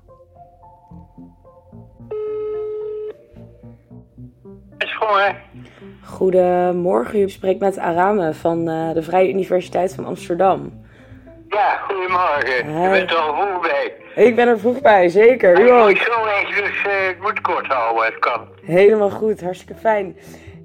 Goedemorgen, 6.04 7.20
u 7.20 7.28
spreekt 7.30 7.60
met 7.60 7.78
Arame 7.78 8.34
van 8.34 8.68
eh, 8.68 8.92
de 8.94 9.02
Vrije 9.02 9.28
Universiteit 9.28 9.94
van 9.94 10.04
Amsterdam. 10.04 10.86
Ja, 11.48 11.76
goedemorgen. 11.76 12.82
Je 12.82 12.88
bent 12.90 13.10
er 13.10 13.16
al 13.16 13.34
vroeg 13.34 13.60
bij. 13.60 13.92
Ik 14.24 14.36
ben 14.36 14.48
er 14.48 14.58
vroeg 14.58 14.80
bij, 14.80 15.08
zeker. 15.08 15.60
U 15.60 15.64
Ik 15.66 15.70
ook. 15.72 15.88
moet 15.88 15.98
zo 15.98 16.24
echt, 16.24 16.56
dus 16.56 16.82
eh, 16.92 17.08
ik 17.08 17.16
moet 17.20 17.40
kort 17.40 17.66
houden, 17.66 18.04
het 18.04 18.18
kan. 18.18 18.48
Helemaal 18.62 19.10
goed, 19.10 19.40
hartstikke 19.40 19.74
fijn. 19.80 20.16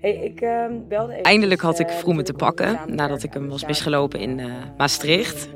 Hey, 0.04 0.12
ik 0.12 0.42
ehm, 0.42 0.72
belde 0.88 1.12
even. 1.12 1.24
Eindelijk 1.24 1.62
had 1.62 1.80
ik 1.80 1.90
Vroemen 1.90 2.24
te 2.24 2.34
pakken 2.34 2.80
nadat 2.88 3.24
ik 3.24 3.34
hem 3.34 3.50
was 3.50 3.66
misgelopen 3.66 4.20
in 4.20 4.40
eh, 4.40 4.46
Maastricht. 4.78 5.50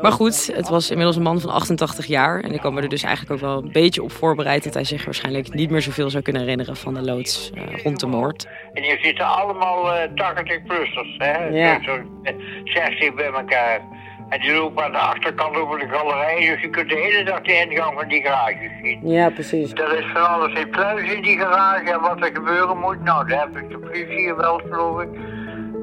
Maar 0.00 0.12
goed, 0.12 0.50
het 0.54 0.68
was 0.68 0.90
inmiddels 0.90 1.16
een 1.16 1.22
man 1.22 1.40
van 1.40 1.50
88 1.50 2.06
jaar. 2.06 2.40
En 2.40 2.52
ik 2.52 2.70
me 2.70 2.80
er 2.80 2.88
dus 2.88 3.02
eigenlijk 3.02 3.34
ook 3.34 3.48
wel 3.48 3.62
een 3.62 3.72
beetje 3.72 4.02
op 4.02 4.12
voorbereid 4.12 4.64
dat 4.64 4.74
hij 4.74 4.84
zich 4.84 5.04
waarschijnlijk 5.04 5.54
niet 5.54 5.70
meer 5.70 5.82
zoveel 5.82 6.10
zou 6.10 6.22
kunnen 6.22 6.42
herinneren 6.42 6.76
van 6.76 6.94
de 6.94 7.02
loods 7.02 7.50
eh, 7.54 7.82
rond 7.82 8.00
de 8.00 8.06
moord. 8.06 8.48
En 8.72 8.82
hier 8.82 8.98
zitten 9.02 9.26
allemaal 9.26 9.92
eh 9.94 10.10
80-plussers, 10.10 11.16
hè? 11.18 11.46
Ja. 11.46 11.82
Zo, 11.82 12.02
eh, 12.22 12.34
60 12.64 13.14
bij 13.14 13.32
elkaar. 13.32 13.80
En 14.28 14.40
die 14.40 14.52
lopen 14.52 14.84
aan 14.84 14.92
de 14.92 14.98
achterkant 14.98 15.56
over 15.56 15.78
de 15.78 15.88
galerij, 15.88 16.50
dus 16.50 16.60
je 16.60 16.70
kunt 16.70 16.88
de 16.88 16.96
hele 16.96 17.24
dag 17.24 17.40
de 17.40 17.52
ingang 17.52 17.94
van 17.98 18.08
die 18.08 18.22
garage 18.22 18.70
zien. 18.82 19.08
Ja, 19.08 19.30
precies. 19.30 19.72
Er 19.72 19.98
is 19.98 20.04
van 20.12 20.28
alles 20.28 20.58
in 20.58 20.70
pluis 20.70 21.12
in 21.12 21.22
die 21.22 21.38
garage 21.38 21.92
en 21.92 22.00
wat 22.00 22.20
er 22.20 22.30
gebeuren 22.34 22.78
moet, 22.78 23.02
nou, 23.02 23.28
daar 23.28 23.40
heb 23.40 23.56
ik 23.56 23.70
de 23.70 23.78
politie 23.78 24.28
gebeld, 24.28 24.62
geloof 24.70 25.02
ik. 25.02 25.08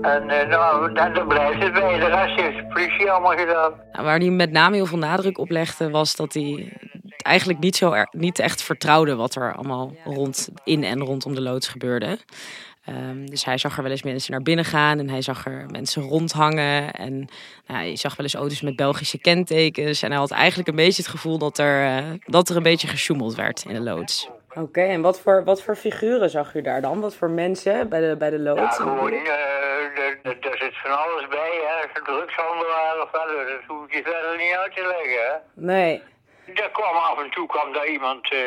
En 0.01 0.23
uh, 0.23 0.47
nou, 0.47 0.93
dan 0.93 1.27
blijft 1.27 1.63
het 1.63 1.73
bij. 1.73 1.99
De 1.99 2.05
rest 2.05 2.41
heeft 2.41 2.55
de 2.55 2.65
politie 2.73 3.11
allemaal 3.11 3.37
gedaan. 3.37 3.73
Nou, 3.91 4.05
waar 4.05 4.19
hij 4.19 4.29
met 4.29 4.51
name 4.51 4.75
heel 4.75 4.85
veel 4.85 4.97
nadruk 4.97 5.37
op 5.37 5.49
legde, 5.49 5.89
was 5.89 6.15
dat 6.15 6.33
hij 6.33 6.73
eigenlijk 7.17 7.59
niet, 7.59 7.75
zo 7.75 7.91
er, 7.91 8.07
niet 8.11 8.39
echt 8.39 8.63
vertrouwde 8.63 9.15
wat 9.15 9.35
er 9.35 9.55
allemaal 9.55 9.93
rond, 10.03 10.49
in 10.63 10.83
en 10.83 10.99
rondom 10.99 11.35
de 11.35 11.41
loods 11.41 11.67
gebeurde. 11.67 12.17
Um, 12.89 13.29
dus 13.29 13.45
hij 13.45 13.57
zag 13.57 13.77
er 13.77 13.83
wel 13.83 13.91
eens 13.91 14.03
mensen 14.03 14.31
naar 14.31 14.41
binnen 14.41 14.65
gaan 14.65 14.99
en 14.99 15.09
hij 15.09 15.21
zag 15.21 15.45
er 15.45 15.65
mensen 15.71 16.01
rondhangen. 16.01 16.91
En 16.93 17.27
nou, 17.67 17.85
je 17.85 17.95
zag 17.95 18.15
wel 18.15 18.25
eens 18.25 18.35
auto's 18.35 18.61
met 18.61 18.75
Belgische 18.75 19.19
kentekens. 19.19 20.01
En 20.03 20.09
hij 20.09 20.19
had 20.19 20.31
eigenlijk 20.31 20.69
een 20.69 20.75
beetje 20.75 21.01
het 21.01 21.11
gevoel 21.11 21.37
dat 21.37 21.57
er, 21.57 22.03
uh, 22.03 22.13
dat 22.25 22.49
er 22.49 22.55
een 22.55 22.63
beetje 22.63 22.87
gesjoemeld 22.87 23.35
werd 23.35 23.65
in 23.67 23.73
de 23.73 23.81
loods. 23.81 24.29
Oké, 24.49 24.59
okay, 24.59 24.89
en 24.89 25.01
wat 25.01 25.19
voor, 25.21 25.43
wat 25.43 25.61
voor 25.61 25.75
figuren 25.75 26.29
zag 26.29 26.55
u 26.55 26.61
daar 26.61 26.81
dan? 26.81 27.01
Wat 27.01 27.15
voor 27.15 27.29
mensen 27.29 27.89
bij 27.89 28.01
de, 28.09 28.15
bij 28.17 28.29
de 28.29 28.39
loods? 28.39 28.77
Ja, 28.77 28.83
gewoon, 28.83 29.13
uh, 29.13 29.29
er 30.23 30.57
zit 30.57 30.77
van 30.83 30.97
alles 31.03 31.27
bij, 31.27 31.59
hè. 31.67 32.01
Drugshandelaar 32.03 33.01
of 33.03 33.11
wel, 33.11 33.25
dat 33.25 33.61
hoef 33.67 33.93
je 33.93 34.01
verder 34.03 34.37
niet 34.37 34.55
uit 34.55 34.75
te 34.75 34.81
leggen, 34.81 35.25
hè. 35.25 35.35
Nee. 35.53 36.01
Er 36.53 36.69
kwam 36.71 36.95
af 36.95 37.23
en 37.23 37.29
toe 37.29 37.47
kwam 37.47 37.73
daar 37.73 37.87
iemand, 37.87 38.33
uh, 38.33 38.39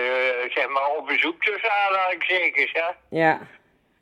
zeg 0.48 0.68
maar, 0.68 0.88
op 0.98 1.06
bezoek 1.06 1.42
tussen 1.42 1.70
aanhalingstekens, 1.70 2.72
hè. 2.72 3.18
Ja. 3.18 3.40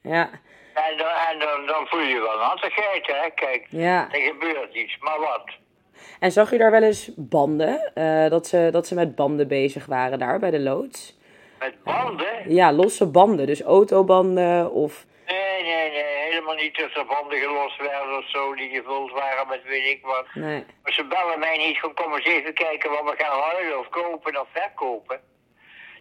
Ja. 0.07 0.31
En, 0.75 0.97
dan, 0.97 1.09
en 1.31 1.39
dan, 1.39 1.67
dan 1.67 1.87
voel 1.87 2.01
je 2.01 2.21
wel 2.21 2.39
nattigheid, 2.39 3.07
hè. 3.07 3.31
Kijk, 3.35 3.67
ja. 3.71 4.09
er 4.11 4.21
gebeurt 4.21 4.75
iets, 4.75 4.99
maar 4.99 5.19
wat? 5.19 5.51
En 6.21 6.33
zag 6.33 6.53
u 6.53 6.59
daar 6.59 6.71
wel 6.71 6.83
eens 6.83 7.11
banden? 7.17 7.93
Uh, 7.95 8.29
dat, 8.29 8.47
ze, 8.47 8.69
dat 8.73 8.87
ze 8.87 8.95
met 8.95 9.15
banden 9.15 9.49
bezig 9.49 9.87
waren 9.87 10.19
daar 10.19 10.39
bij 10.39 10.51
de 10.51 10.61
loods? 10.61 11.19
Met 11.59 11.83
banden? 11.83 12.55
Ja, 12.55 12.73
losse 12.73 13.07
banden. 13.07 13.47
Dus 13.47 13.63
autobanden 13.63 14.73
of... 14.73 15.05
Nee, 15.27 15.63
nee, 15.63 15.91
nee. 15.91 16.05
Helemaal 16.31 16.55
niet 16.55 16.77
dat 16.77 16.95
er 16.95 17.07
banden 17.07 17.39
gelost 17.39 17.79
werden 17.79 18.19
of 18.19 18.29
zo, 18.29 18.55
die 18.55 18.69
gevuld 18.69 19.11
waren 19.11 19.49
met 19.49 19.61
weet 19.65 19.91
ik 19.91 20.01
wat. 20.03 20.27
Nee. 20.35 20.65
Maar 20.83 20.93
ze 20.93 21.05
bellen 21.05 21.39
mij 21.39 21.57
niet 21.57 21.81
van 21.81 21.95
kom 21.95 22.15
eens 22.15 22.27
even 22.27 22.55
kijken 22.55 22.91
wat 22.91 23.05
we 23.05 23.15
gaan 23.17 23.41
huilen 23.41 23.79
of 23.79 23.89
kopen 23.89 24.41
of 24.41 24.47
verkopen. 24.53 25.21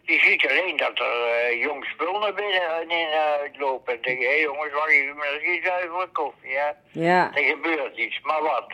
Je 0.06 0.20
ziet 0.26 0.48
alleen 0.50 0.78
dat 0.78 1.00
er 1.08 1.16
uh, 1.52 1.62
jong 1.62 1.86
spul 1.86 2.20
naar 2.20 2.34
binnen 2.34 2.62
en 2.82 2.90
in 2.90 3.08
uh, 3.08 3.42
uitlopen. 3.42 3.94
En 3.94 4.00
denk 4.02 4.20
je, 4.20 4.26
hé 4.26 4.32
hey, 4.32 4.42
jongens, 4.42 4.74
wacht 4.74 4.90
even, 4.90 5.16
maar 5.16 5.32
dat 5.32 5.42
is 5.42 5.56
iets 5.56 5.68
zuivere 5.68 6.08
koffie, 6.12 6.58
hè? 6.58 6.70
Ja. 6.92 7.32
Er 7.36 7.44
gebeurt 7.44 7.98
iets, 7.98 8.20
maar 8.24 8.42
wat? 8.42 8.70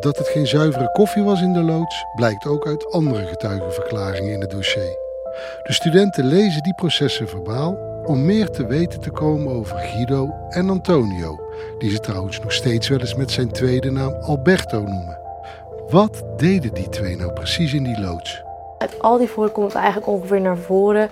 Dat 0.00 0.18
het 0.18 0.28
geen 0.28 0.46
zuivere 0.46 0.90
koffie 0.92 1.22
was 1.22 1.40
in 1.40 1.52
de 1.52 1.62
loods, 1.62 2.04
blijkt 2.16 2.46
ook 2.46 2.66
uit 2.66 2.92
andere 2.92 3.26
getuigenverklaringen 3.26 4.32
in 4.32 4.40
het 4.40 4.50
dossier. 4.50 4.96
De 5.62 5.72
studenten 5.72 6.24
lezen 6.26 6.62
die 6.62 6.74
processen 6.74 7.28
verbaal 7.28 8.02
om 8.04 8.24
meer 8.24 8.50
te 8.50 8.66
weten 8.66 9.00
te 9.00 9.10
komen 9.10 9.52
over 9.52 9.78
Guido 9.78 10.28
en 10.48 10.70
Antonio, 10.70 11.38
die 11.78 11.90
ze 11.90 12.00
trouwens 12.00 12.40
nog 12.40 12.52
steeds 12.52 12.88
wel 12.88 13.00
eens 13.00 13.14
met 13.14 13.30
zijn 13.30 13.52
tweede 13.52 13.90
naam 13.90 14.14
Alberto 14.14 14.80
noemen. 14.80 15.18
Wat 15.88 16.24
deden 16.36 16.74
die 16.74 16.88
twee 16.88 17.16
nou 17.16 17.32
precies 17.32 17.72
in 17.72 17.84
die 17.84 18.00
loods? 18.00 18.46
Uit 18.78 19.02
al 19.02 19.18
die 19.18 19.30
woorden 19.34 19.54
komt 19.54 19.74
eigenlijk 19.74 20.06
ongeveer 20.06 20.40
naar 20.40 20.58
voren. 20.58 21.10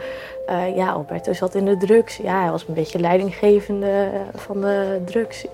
Uh, 0.48 0.76
ja, 0.76 0.92
Alberto 0.92 1.33
zat 1.33 1.55
in 1.55 1.64
de 1.64 1.76
drugs. 1.76 2.16
Ja, 2.16 2.40
hij 2.40 2.50
was 2.50 2.64
een 2.68 2.74
beetje 2.74 2.98
leidinggevende 2.98 4.11
van 4.35 4.61
de 4.61 5.02
drugs. 5.05 5.46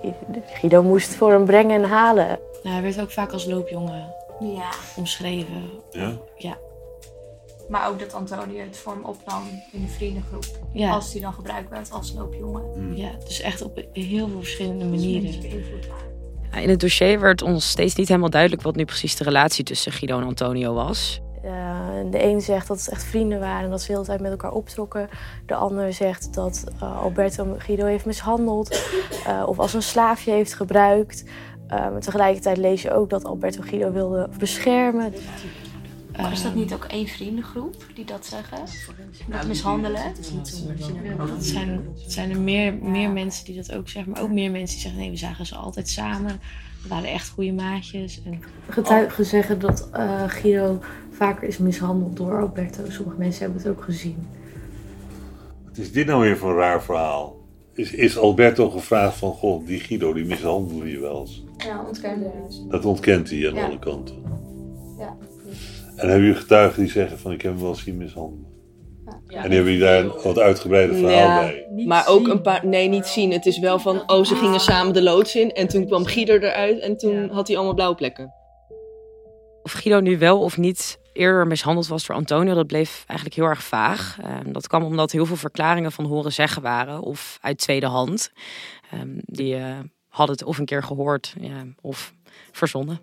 Guido 0.46 0.82
moest 0.82 1.14
voor 1.14 1.30
hem 1.30 1.44
brengen 1.44 1.82
en 1.82 1.88
halen. 1.88 2.38
Nou, 2.62 2.74
hij 2.74 2.82
werd 2.82 3.00
ook 3.00 3.10
vaak 3.10 3.32
als 3.32 3.44
loopjongen 3.44 4.14
ja. 4.40 4.70
omschreven. 4.96 5.70
Ja? 5.90 6.12
Ja. 6.36 6.56
Maar 7.68 7.88
ook 7.88 7.98
dat 7.98 8.14
Antonio 8.14 8.60
het 8.60 8.76
voor 8.76 8.92
hem 8.92 9.04
opnam 9.04 9.42
in 9.72 9.80
de 9.80 9.88
vriendengroep. 9.88 10.44
Ja. 10.72 10.92
Als 10.92 11.12
hij 11.12 11.20
dan 11.20 11.32
gebruikt 11.32 11.70
werd 11.70 11.92
als 11.92 12.12
loopjongen. 12.16 12.62
Mm. 12.76 12.96
Ja, 12.96 13.10
dus 13.24 13.40
echt 13.40 13.62
op 13.62 13.84
heel 13.92 14.28
veel 14.28 14.38
verschillende 14.38 14.84
manieren. 14.84 15.34
In 16.54 16.68
het 16.68 16.80
dossier 16.80 17.20
werd 17.20 17.42
ons 17.42 17.70
steeds 17.70 17.94
niet 17.94 18.08
helemaal 18.08 18.30
duidelijk 18.30 18.62
wat 18.62 18.76
nu 18.76 18.84
precies 18.84 19.16
de 19.16 19.24
relatie 19.24 19.64
tussen 19.64 19.92
Guido 19.92 20.18
en 20.18 20.26
Antonio 20.26 20.74
was. 20.74 21.20
Uh, 21.44 22.10
de 22.10 22.24
een 22.24 22.40
zegt 22.40 22.68
dat 22.68 22.78
het 22.78 22.88
echt 22.88 23.04
vrienden 23.04 23.40
waren 23.40 23.64
en 23.64 23.70
dat 23.70 23.80
ze 23.80 23.86
de 23.86 23.92
hele 23.92 24.04
tijd 24.04 24.20
met 24.20 24.30
elkaar 24.30 24.52
optrokken. 24.52 25.08
De 25.46 25.54
ander 25.54 25.92
zegt 25.92 26.34
dat 26.34 26.64
uh, 26.74 27.02
Alberto 27.02 27.54
Guido 27.58 27.86
heeft 27.86 28.04
mishandeld 28.04 28.80
uh, 29.26 29.42
of 29.46 29.58
als 29.58 29.74
een 29.74 29.82
slaafje 29.82 30.30
heeft 30.30 30.54
gebruikt. 30.54 31.24
maar 31.68 32.00
tegelijkertijd 32.00 32.56
lees 32.56 32.82
je 32.82 32.92
ook 32.92 33.10
dat 33.10 33.24
Alberto 33.24 33.62
Guido 33.62 33.92
wilde 33.92 34.28
beschermen. 34.38 35.12
Maar 36.16 36.32
is 36.32 36.42
dat 36.42 36.54
niet 36.54 36.74
ook 36.74 36.84
één 36.84 37.06
vriendengroep 37.06 37.84
die 37.94 38.04
dat 38.04 38.26
zeggen? 38.26 38.58
Dat 39.28 39.46
mishandelen? 39.46 40.14
Dat 41.16 41.44
zijn, 41.44 41.84
dat 42.02 42.12
zijn 42.12 42.30
er 42.30 42.40
meer, 42.40 42.74
meer 42.74 43.10
mensen 43.10 43.44
die 43.44 43.56
dat 43.56 43.72
ook 43.72 43.88
zeggen, 43.88 44.12
maar 44.12 44.22
ook 44.22 44.30
meer 44.30 44.50
mensen 44.50 44.74
die 44.76 44.82
zeggen: 44.82 45.00
nee, 45.00 45.10
we 45.10 45.16
zagen 45.16 45.46
ze 45.46 45.54
altijd 45.54 45.88
samen. 45.88 46.40
We 46.82 46.88
waren 46.88 47.10
echt 47.10 47.28
goede 47.28 47.52
maatjes. 47.52 48.22
En... 48.24 48.40
Getuigen 48.68 49.24
zeggen 49.24 49.58
dat 49.58 49.88
uh, 49.96 50.22
Guido 50.28 50.78
vaker 51.10 51.48
is 51.48 51.58
mishandeld 51.58 52.16
door 52.16 52.40
Alberto. 52.40 52.82
Sommige 52.88 53.18
mensen 53.18 53.42
hebben 53.44 53.62
het 53.62 53.70
ook 53.70 53.82
gezien. 53.82 54.26
Wat 55.64 55.76
is 55.76 55.92
dit 55.92 56.06
nou 56.06 56.20
weer 56.20 56.36
voor 56.36 56.50
een 56.50 56.56
raar 56.56 56.82
verhaal? 56.82 57.40
Is, 57.72 57.92
is 57.92 58.18
Alberto 58.18 58.70
gevraagd 58.70 59.16
van, 59.16 59.32
goh, 59.32 59.66
die 59.66 59.80
Guido 59.80 60.12
die 60.12 60.24
mishandelde 60.24 60.90
je 60.90 60.98
wel 61.00 61.20
eens? 61.20 61.44
Ja, 61.56 61.84
ontkende 61.86 62.24
hij. 62.24 62.66
Dat 62.68 62.84
ontkent 62.84 63.30
hij 63.30 63.48
aan 63.48 63.54
Ja. 63.54 63.64
alle 63.64 63.78
kanten. 63.78 64.22
Ja. 64.98 65.16
En 65.96 66.08
hebben 66.08 66.26
jullie 66.26 66.40
getuigen 66.40 66.82
die 66.82 66.90
zeggen 66.90 67.18
van, 67.18 67.32
ik 67.32 67.42
heb 67.42 67.52
hem 67.52 67.60
wel 67.60 67.70
eens 67.70 67.82
zien 67.82 67.96
mishandelen? 67.96 68.46
En 69.26 69.40
hebben 69.40 69.64
jullie 69.64 69.78
daar 69.78 69.98
een 69.98 70.12
wat 70.22 70.38
uitgebreider 70.38 70.96
verhaal 70.96 71.16
Ja, 71.16 71.38
bij? 71.38 71.84
maar 71.86 72.08
ook 72.08 72.28
een 72.28 72.42
paar... 72.42 72.66
Nee, 72.66 72.88
niet 72.88 73.06
zien. 73.06 73.32
Het 73.32 73.46
is 73.46 73.58
wel 73.58 73.78
van, 73.78 74.02
oh, 74.10 74.24
ze 74.24 74.34
gingen 74.34 74.60
samen 74.60 74.92
de 74.92 75.02
loods 75.02 75.36
in. 75.36 75.50
En 75.52 75.68
toen 75.68 75.86
kwam 75.86 76.04
Guido 76.04 76.34
eruit 76.34 76.78
en 76.78 76.96
toen 76.96 77.30
had 77.30 77.46
hij 77.46 77.56
allemaal 77.56 77.74
blauwe 77.74 77.96
plekken. 77.96 78.32
Of 79.62 79.72
Guido 79.72 80.00
nu 80.00 80.18
wel 80.18 80.40
of 80.40 80.56
niet 80.56 80.98
eerder 81.12 81.46
mishandeld 81.46 81.86
was 81.86 82.06
door 82.06 82.16
Antonio, 82.16 82.54
dat 82.54 82.66
bleef 82.66 83.04
eigenlijk 83.06 83.38
heel 83.38 83.48
erg 83.48 83.62
vaag. 83.62 84.18
Ehm, 84.22 84.52
dat 84.52 84.66
kwam 84.66 84.82
omdat 84.82 85.12
heel 85.12 85.26
veel 85.26 85.36
verklaringen 85.36 85.92
van 85.92 86.04
horen 86.04 86.32
zeggen 86.32 86.62
waren 86.62 87.00
of 87.00 87.38
uit 87.40 87.58
tweede 87.58 87.86
hand. 87.86 88.32
Ehm, 88.90 89.10
die 89.16 89.56
eh, 89.56 89.78
hadden 90.08 90.36
het 90.36 90.44
of 90.44 90.58
een 90.58 90.64
keer 90.64 90.82
gehoord 90.82 91.34
ja, 91.40 91.64
of 91.80 92.12
verzonnen. 92.52 93.00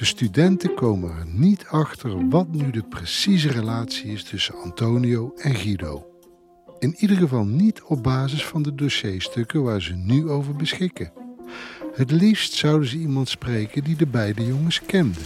De 0.00 0.06
studenten 0.06 0.74
komen 0.74 1.10
er 1.10 1.26
niet 1.26 1.64
achter 1.66 2.28
wat 2.28 2.52
nu 2.52 2.70
de 2.70 2.82
precieze 2.82 3.48
relatie 3.48 4.12
is 4.12 4.24
tussen 4.24 4.54
Antonio 4.54 5.32
en 5.36 5.54
Guido. 5.54 6.06
In 6.78 6.94
ieder 6.98 7.16
geval 7.16 7.44
niet 7.44 7.82
op 7.82 8.02
basis 8.02 8.44
van 8.44 8.62
de 8.62 8.74
dossierstukken 8.74 9.62
waar 9.62 9.82
ze 9.82 9.94
nu 9.94 10.28
over 10.28 10.56
beschikken. 10.56 11.12
Het 11.94 12.10
liefst 12.10 12.52
zouden 12.52 12.88
ze 12.88 12.98
iemand 12.98 13.28
spreken 13.28 13.84
die 13.84 13.96
de 13.96 14.06
beide 14.06 14.46
jongens 14.46 14.80
kende. 14.86 15.20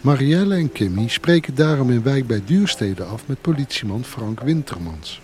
Marielle 0.00 0.54
en 0.54 0.72
Kimmy 0.72 1.08
spreken 1.08 1.54
daarom 1.54 1.90
in 1.90 2.02
wijk 2.02 2.26
bij 2.26 2.42
Duurstede 2.44 3.04
af 3.04 3.26
met 3.26 3.40
politieman 3.40 4.04
Frank 4.04 4.40
Wintermans. 4.40 5.20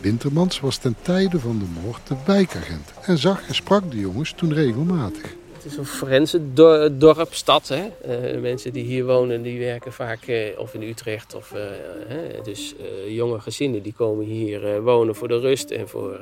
Wintermans 0.00 0.60
was 0.60 0.76
ten 0.76 0.96
tijde 1.02 1.40
van 1.40 1.58
de 1.58 1.80
moord 1.82 2.06
de 2.08 2.16
wijkagent 2.26 2.92
en 3.02 3.18
zag 3.18 3.48
en 3.48 3.54
sprak 3.54 3.90
de 3.90 3.98
jongens 3.98 4.32
toen 4.36 4.52
regelmatig. 4.52 5.40
Het 5.62 5.72
is 5.72 5.78
een 5.78 5.86
forense 5.86 6.52
do- 6.52 6.96
dorp, 6.96 7.34
stad. 7.34 7.68
Hè? 7.68 7.88
Eh, 8.02 8.40
mensen 8.40 8.72
die 8.72 8.84
hier 8.84 9.04
wonen, 9.04 9.42
die 9.42 9.58
werken 9.58 9.92
vaak 9.92 10.26
eh, 10.26 10.58
of 10.58 10.74
in 10.74 10.82
Utrecht. 10.82 11.34
Of, 11.34 11.52
eh? 11.52 12.44
Dus 12.44 12.74
jonge 13.08 13.40
gezinnen 13.40 13.82
die 13.82 13.92
komen 13.96 14.24
hier 14.24 14.82
wonen 14.82 15.14
voor 15.14 15.28
de 15.28 15.38
rust 15.38 15.70
en 15.70 15.88
voor... 15.88 16.20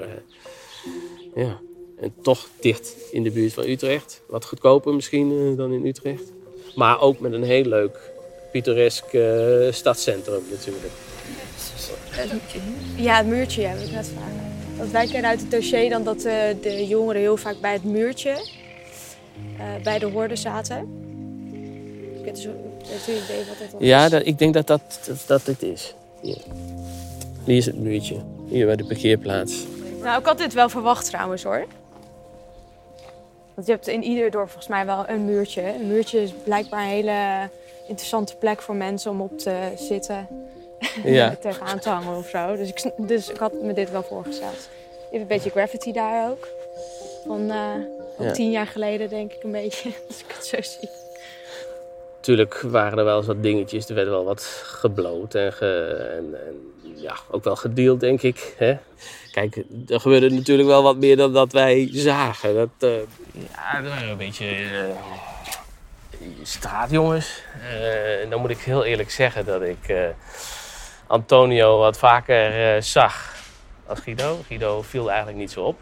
ja. 1.35 1.61
En 2.01 2.15
toch 2.23 2.49
dicht 2.61 2.97
in 3.11 3.23
de 3.23 3.31
buurt 3.31 3.53
van 3.53 3.65
Utrecht. 3.65 4.23
Wat 4.27 4.45
goedkoper 4.45 4.95
misschien 4.95 5.57
dan 5.57 5.73
in 5.73 5.87
Utrecht. 5.87 6.33
Maar 6.75 7.01
ook 7.01 7.21
met 7.21 7.33
een 7.33 7.43
heel 7.43 7.65
leuk, 7.65 7.99
pittoresk 8.53 9.05
stadscentrum 9.71 10.43
natuurlijk. 10.51 10.93
Ja, 12.97 13.17
het 13.17 13.27
muurtje 13.27 13.63
heb 13.63 13.79
ik 13.79 13.91
net 13.91 14.09
vragen. 14.17 14.53
Want 14.77 14.91
wij 14.91 15.07
kennen 15.07 15.31
uit 15.31 15.41
het 15.41 15.51
dossier 15.51 15.91
dan 15.91 16.05
dat 16.05 16.21
de 16.63 16.87
jongeren 16.89 17.21
heel 17.21 17.37
vaak 17.37 17.61
bij 17.61 17.73
het 17.73 17.85
muurtje, 17.85 18.37
eh, 19.59 19.83
bij 19.83 19.99
de 19.99 20.07
horde 20.07 20.37
zaten. 20.37 20.79
Ik 22.19 22.25
weet 22.25 22.35
dus, 22.35 22.45
idee 23.09 23.45
wat 23.49 23.59
dit 23.59 23.73
was? 23.73 23.83
Ja, 23.83 24.09
dat, 24.09 24.27
ik 24.27 24.39
denk 24.39 24.55
dat 24.55 24.67
dat, 24.67 24.81
dat, 25.07 25.23
dat 25.27 25.47
het 25.47 25.63
is. 25.63 25.95
Hier. 26.21 26.43
Hier 27.45 27.57
is 27.57 27.67
het 27.67 27.79
muurtje. 27.79 28.17
Hier 28.49 28.67
bij 28.67 28.77
de 28.77 28.85
parkeerplaats. 28.85 29.67
Nou, 30.03 30.21
ik 30.21 30.27
had 30.27 30.39
dit 30.39 30.53
wel 30.53 30.69
verwacht 30.69 31.07
trouwens 31.07 31.43
hoor. 31.43 31.67
Want 33.55 33.67
je 33.67 33.73
hebt 33.73 33.89
in 33.89 34.03
ieder 34.03 34.31
dorp 34.31 34.47
volgens 34.47 34.69
mij 34.69 34.87
wel 34.87 35.09
een 35.09 35.25
muurtje. 35.25 35.63
Een 35.63 35.87
muurtje 35.87 36.23
is 36.23 36.33
blijkbaar 36.45 36.83
een 36.83 36.89
hele 36.89 37.49
interessante 37.89 38.37
plek 38.37 38.63
voor 38.63 38.75
mensen 38.75 39.11
om 39.11 39.21
op 39.21 39.39
te 39.39 39.73
zitten. 39.77 40.29
Ja. 41.05 41.37
tegenaan 41.41 41.79
te 41.79 41.89
hangen 41.89 42.17
of 42.17 42.29
zo. 42.29 42.57
Dus 42.57 42.69
ik, 42.69 42.93
dus 42.97 43.29
ik 43.29 43.37
had 43.37 43.53
me 43.63 43.73
dit 43.73 43.91
wel 43.91 44.03
voorgesteld. 44.03 44.69
Je 45.11 45.19
hebt 45.19 45.21
een 45.21 45.27
beetje 45.27 45.51
graffiti 45.51 45.93
daar 45.93 46.31
ook. 46.31 46.49
Van 47.27 47.51
eh, 47.51 47.75
ook 48.21 48.27
Ja. 48.27 48.33
tien 48.33 48.51
jaar 48.51 48.67
geleden 48.67 49.09
denk 49.09 49.33
ik 49.33 49.43
een 49.43 49.53
beetje. 49.53 49.91
Als 50.09 50.21
ik 50.21 50.35
het 50.35 50.47
zo 50.47 50.57
zie. 50.61 50.89
Natuurlijk 52.17 52.61
waren 52.61 52.99
er 52.99 53.05
wel 53.05 53.17
eens 53.17 53.27
wat 53.27 53.43
dingetjes. 53.43 53.89
Er 53.89 53.95
werd 53.95 54.09
wel 54.09 54.25
wat 54.25 54.63
gebloot 54.65 55.35
en, 55.35 55.53
ge, 55.53 55.85
en, 56.17 56.35
en 56.47 56.73
ja, 56.97 57.15
ook 57.31 57.45
wel 57.45 57.57
gedeeld, 57.57 58.01
denk 58.01 58.23
ik. 58.23 58.55
Hè? 58.57 58.77
Kijk, 59.33 59.65
er 59.89 60.01
gebeurde 60.01 60.31
natuurlijk 60.31 60.69
wel 60.69 60.83
wat 60.83 60.97
meer 60.97 61.17
dan 61.17 61.33
dat 61.33 61.53
wij 61.53 61.89
zagen. 61.93 62.55
Dat, 62.55 62.69
uh, 62.91 62.99
ja, 63.33 63.81
dat 63.81 63.93
waren 63.93 64.09
een 64.09 64.17
beetje 64.17 64.61
uh, 64.61 64.81
straatjongens. 66.43 67.43
Uh, 67.63 68.31
dan 68.31 68.41
moet 68.41 68.51
ik 68.51 68.59
heel 68.59 68.85
eerlijk 68.85 69.11
zeggen 69.11 69.45
dat 69.45 69.63
ik 69.63 69.95
Antonio 71.07 71.79
wat 71.79 71.99
vaker 71.99 72.83
zag 72.83 73.35
als 73.87 74.01
Guido. 74.01 74.39
Guido 74.47 74.83
viel 74.83 75.09
eigenlijk 75.09 75.39
niet 75.39 75.51
zo 75.51 75.63
op. 75.65 75.79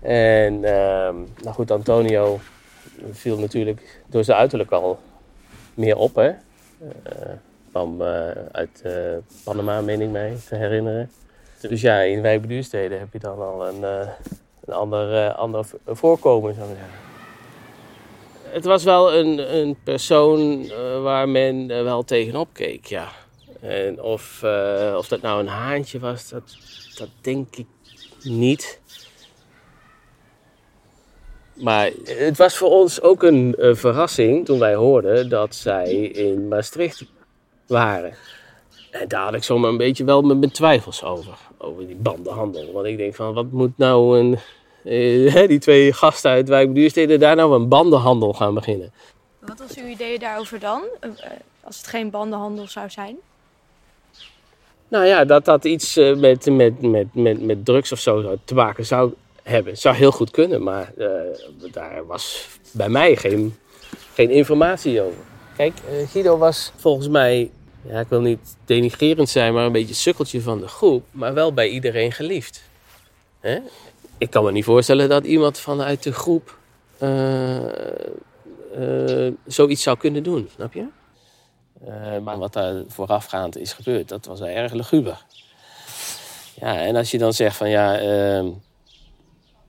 En 0.00 0.64
ehm, 0.64 1.16
nou 1.42 1.54
goed, 1.54 1.70
Antonio 1.70 2.38
viel 3.10 3.38
natuurlijk 3.38 4.02
door 4.06 4.24
zijn 4.24 4.38
uiterlijk 4.38 4.70
al 4.70 4.98
meer 5.74 5.96
op. 5.96 6.14
Hè? 6.14 6.30
kwam 7.70 8.02
uit 8.52 8.82
Panama, 9.44 9.80
meen 9.80 10.00
ik 10.00 10.10
mij 10.10 10.36
te 10.48 10.54
herinneren. 10.54 11.10
Dus 11.60 11.80
ja, 11.80 12.00
in 12.00 12.22
wijkbeduursteden 12.22 12.98
heb 12.98 13.12
je 13.12 13.18
dan 13.18 13.38
al 13.38 13.68
een, 13.68 13.80
uh, 13.80 14.08
een 14.64 14.74
ander, 14.74 15.68
uh, 15.68 15.70
voorkomen, 15.86 16.54
zou 16.54 16.70
ik 16.70 16.76
zeggen. 16.76 16.98
Het 18.42 18.64
was 18.64 18.84
wel 18.84 19.14
een, 19.14 19.56
een 19.56 19.76
persoon 19.84 20.62
uh, 20.62 21.02
waar 21.02 21.28
men 21.28 21.66
wel 21.66 22.04
tegenop 22.04 22.48
keek, 22.52 22.84
ja. 22.84 23.08
En 23.60 24.02
of, 24.02 24.42
of 24.96 25.08
dat 25.08 25.20
nou 25.20 25.40
een 25.40 25.48
haantje 25.48 25.98
was, 25.98 26.28
dat, 26.28 26.56
dat 26.94 27.08
denk 27.20 27.56
ik 27.56 27.66
niet. 28.22 28.80
Maar 31.60 31.90
het 32.04 32.36
was 32.36 32.56
voor 32.56 32.70
ons 32.70 33.00
ook 33.02 33.22
een 33.22 33.54
verrassing 33.58 34.44
toen 34.44 34.58
wij 34.58 34.74
hoorden 34.74 35.28
dat 35.28 35.54
zij 35.54 35.92
in 35.94 36.48
Maastricht 36.48 37.04
waren. 37.66 38.14
En 38.90 39.08
daar 39.08 39.24
had 39.24 39.34
ik 39.34 39.42
zomaar 39.42 39.70
een 39.70 39.76
beetje 39.76 40.04
wel 40.04 40.22
mijn 40.22 40.50
twijfels 40.50 41.04
over. 41.04 41.38
Over 41.58 41.86
die 41.86 41.96
bandenhandel. 41.96 42.72
Want 42.72 42.86
ik 42.86 42.96
denk 42.96 43.14
van, 43.14 43.34
wat 43.34 43.50
moet 43.50 43.78
nou 43.78 44.18
een, 44.18 44.38
eh, 44.84 45.48
die 45.52 45.58
twee 45.58 45.92
gasten 45.92 46.30
uit 46.30 46.48
wijkbeduursteden 46.48 47.20
daar 47.20 47.36
nou 47.36 47.54
een 47.54 47.68
bandenhandel 47.68 48.32
gaan 48.32 48.54
beginnen? 48.54 48.92
Wat 49.38 49.58
was 49.58 49.76
uw 49.76 49.86
idee 49.86 50.18
daarover 50.18 50.60
dan? 50.60 50.82
Uh, 51.00 51.10
als 51.60 51.76
het 51.76 51.86
geen 51.86 52.10
bandenhandel 52.10 52.66
zou 52.66 52.90
zijn? 52.90 53.16
Nou 54.88 55.04
ja, 55.04 55.24
dat 55.24 55.44
dat 55.44 55.64
iets 55.64 55.96
uh, 55.96 56.16
met, 56.16 56.46
met, 56.46 56.82
met, 56.82 57.14
met, 57.14 57.42
met 57.42 57.64
drugs 57.64 57.92
of 57.92 57.98
zo 57.98 58.36
te 58.44 58.54
maken 58.54 58.86
zou 58.86 59.12
hebben. 59.48 59.78
Zou 59.78 59.96
heel 59.96 60.12
goed 60.12 60.30
kunnen, 60.30 60.62
maar 60.62 60.92
uh, 60.98 61.06
daar 61.72 62.06
was 62.06 62.48
bij 62.70 62.88
mij 62.88 63.16
geen, 63.16 63.56
geen 64.14 64.30
informatie 64.30 65.02
over. 65.02 65.18
Kijk, 65.56 65.72
Guido 66.10 66.38
was 66.38 66.72
volgens 66.76 67.08
mij 67.08 67.50
ja, 67.82 68.00
ik 68.00 68.08
wil 68.08 68.20
niet 68.20 68.56
denigrerend 68.64 69.28
zijn, 69.28 69.54
maar 69.54 69.64
een 69.64 69.72
beetje 69.72 69.94
sukkeltje 69.94 70.40
van 70.40 70.60
de 70.60 70.68
groep, 70.68 71.04
maar 71.10 71.34
wel 71.34 71.52
bij 71.52 71.68
iedereen 71.68 72.12
geliefd. 72.12 72.62
Hè? 73.40 73.58
Ik 74.18 74.30
kan 74.30 74.44
me 74.44 74.52
niet 74.52 74.64
voorstellen 74.64 75.08
dat 75.08 75.24
iemand 75.24 75.58
vanuit 75.58 76.02
de 76.02 76.12
groep 76.12 76.58
uh, 76.98 77.58
zoiets 79.46 79.82
zou 79.82 79.96
kunnen 79.96 80.22
doen, 80.22 80.48
snap 80.54 80.72
je? 80.72 80.86
Maar 82.22 82.38
wat 82.38 82.52
daar 82.52 82.82
voorafgaand 82.88 83.56
is 83.56 83.72
gebeurd, 83.72 84.08
dat 84.08 84.26
was 84.26 84.40
erg 84.40 84.72
luguber. 84.72 85.24
Ja, 86.54 86.80
en 86.80 86.96
als 86.96 87.10
je 87.10 87.18
dan 87.18 87.32
zegt 87.32 87.56
van 87.56 87.70
ja, 87.70 87.98
ehm, 87.98 88.48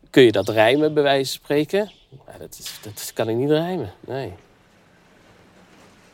kun 0.09 0.23
je 0.23 0.31
dat 0.31 0.49
rijmen 0.49 0.93
bij 0.93 1.03
wijze 1.03 1.31
van 1.31 1.41
spreken? 1.41 1.91
Dat, 2.39 2.57
is, 2.59 2.79
dat 2.81 3.11
kan 3.13 3.29
ik 3.29 3.35
niet 3.35 3.49
rijmen, 3.49 3.93
nee. 4.07 4.33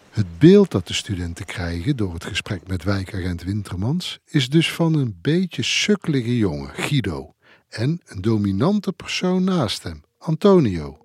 Het 0.10 0.40
beeld 0.40 0.72
dat 0.72 0.88
de 0.88 0.94
studenten 0.94 1.46
krijgen 1.46 1.96
door 1.96 2.14
het 2.14 2.26
gesprek 2.26 2.68
met 2.68 2.84
wijkagent 2.84 3.44
Wintermans 3.44 4.20
is 4.26 4.50
dus 4.50 4.72
van 4.72 4.94
een 4.94 5.18
beetje 5.22 5.64
sukkelige 5.64 6.38
jongen, 6.38 6.70
Guido, 6.70 7.34
en 7.70 8.02
een 8.06 8.22
dominante 8.22 8.92
persoon 8.92 9.44
naast 9.44 9.84
hem, 9.84 10.04
Antonio. 10.18 10.98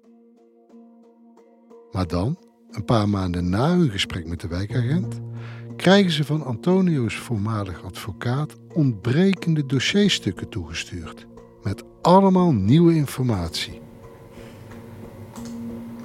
Maar 1.93 2.07
dan, 2.07 2.39
een 2.71 2.85
paar 2.85 3.09
maanden 3.09 3.49
na 3.49 3.77
hun 3.77 3.91
gesprek 3.91 4.27
met 4.27 4.41
de 4.41 4.49
wijkagent, 4.49 5.21
krijgen 5.77 6.13
ze 6.13 6.25
van 6.25 6.45
Antonio's 6.45 7.15
voormalig 7.15 7.83
advocaat 7.83 8.55
ontbrekende 8.73 9.67
dossierstukken 9.67 10.49
toegestuurd, 10.49 11.27
met 11.63 11.85
allemaal 12.03 12.53
nieuwe 12.53 12.95
informatie. 12.95 13.81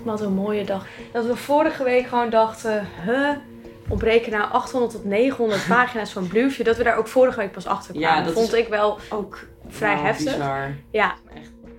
Wat 0.04 0.22
een 0.22 0.34
mooie 0.34 0.66
dag. 0.66 0.88
Dat 1.12 1.26
we 1.26 1.36
vorige 1.36 1.84
week 1.84 2.08
gewoon 2.08 2.30
dachten, 2.30 2.88
huh, 3.06 3.30
ontbreken 3.88 4.32
nou 4.32 4.52
800 4.52 4.92
tot 4.92 5.06
900 5.06 5.68
pagina's 5.78 6.12
van 6.12 6.28
Bluefje. 6.28 6.64
Dat 6.64 6.78
we 6.78 6.84
daar 6.84 6.98
ook 6.98 7.08
vorige 7.08 7.40
week 7.40 7.52
pas 7.52 7.66
achter 7.66 7.94
kwamen. 7.94 8.18
Ja, 8.18 8.24
dat 8.24 8.34
vond 8.34 8.54
ik 8.54 8.68
wel 8.68 9.00
ook 9.10 9.48
vrij 9.68 9.98
heftig. 9.98 10.34
Bizar. 10.34 10.76
Ja. 10.92 11.16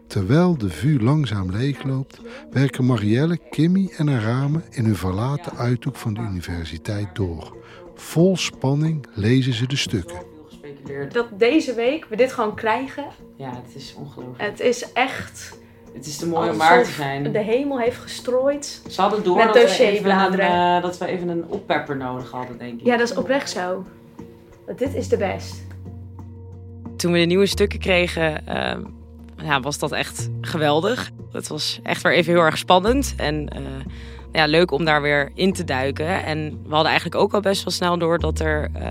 Terwijl 0.06 0.58
de 0.58 0.70
vuur 0.70 1.00
langzaam 1.00 1.50
leegloopt, 1.50 2.20
werken 2.50 2.86
Marielle, 2.86 3.38
Kimmy 3.50 3.92
en 3.96 4.08
haar 4.08 4.22
ramen 4.22 4.64
in 4.70 4.84
hun 4.84 4.96
verlaten 4.96 5.56
uithoek 5.56 5.96
van 5.96 6.14
de 6.14 6.20
universiteit 6.20 7.08
door. 7.14 7.56
Vol 7.94 8.36
spanning 8.36 9.06
lezen 9.14 9.52
ze 9.52 9.66
de 9.66 9.76
stukken. 9.76 10.35
Dat 11.12 11.26
deze 11.32 11.74
week 11.74 12.06
we 12.08 12.16
dit 12.16 12.32
gewoon 12.32 12.54
krijgen. 12.54 13.04
Ja, 13.36 13.50
het 13.64 13.74
is 13.74 13.94
ongelooflijk. 13.98 14.50
Het 14.50 14.60
is 14.60 14.92
echt 14.92 15.58
het 15.96 16.06
is 16.06 16.16
te 16.16 16.26
mooi 16.26 16.50
om 16.50 16.56
waar 16.56 16.84
te 16.84 16.90
zijn. 16.90 17.32
De 17.32 17.38
hemel 17.38 17.78
heeft 17.78 17.98
gestrooid. 17.98 18.82
Ze 18.88 19.00
hadden 19.00 19.22
door 19.22 19.36
dat, 19.36 19.54
we 19.54 19.84
even 19.84 20.10
een, 20.10 20.40
uh, 20.40 20.82
dat 20.82 20.98
we 20.98 21.06
even 21.06 21.28
een 21.28 21.44
oppepper 21.48 21.96
nodig 21.96 22.30
hadden, 22.30 22.58
denk 22.58 22.80
ik. 22.80 22.86
Ja, 22.86 22.96
dat 22.96 23.10
is 23.10 23.16
oprecht 23.16 23.50
zo. 23.50 23.84
dit 24.76 24.94
is 24.94 25.08
de 25.08 25.16
best. 25.16 25.64
Toen 26.96 27.12
we 27.12 27.18
de 27.18 27.24
nieuwe 27.24 27.46
stukken 27.46 27.78
kregen, 27.78 28.42
uh, 28.48 28.76
ja, 29.46 29.60
was 29.60 29.78
dat 29.78 29.92
echt 29.92 30.30
geweldig. 30.40 31.10
Het 31.32 31.48
was 31.48 31.80
echt 31.82 32.02
weer 32.02 32.12
even 32.12 32.32
heel 32.32 32.42
erg 32.42 32.58
spannend. 32.58 33.14
En 33.16 33.50
uh, 33.56 33.62
ja, 34.32 34.46
leuk 34.46 34.70
om 34.70 34.84
daar 34.84 35.02
weer 35.02 35.30
in 35.34 35.52
te 35.52 35.64
duiken. 35.64 36.24
En 36.24 36.50
we 36.50 36.74
hadden 36.74 36.90
eigenlijk 36.90 37.20
ook 37.20 37.34
al 37.34 37.40
best 37.40 37.64
wel 37.64 37.72
snel 37.72 37.98
door 37.98 38.18
dat 38.18 38.40
er 38.40 38.70
uh, 38.76 38.90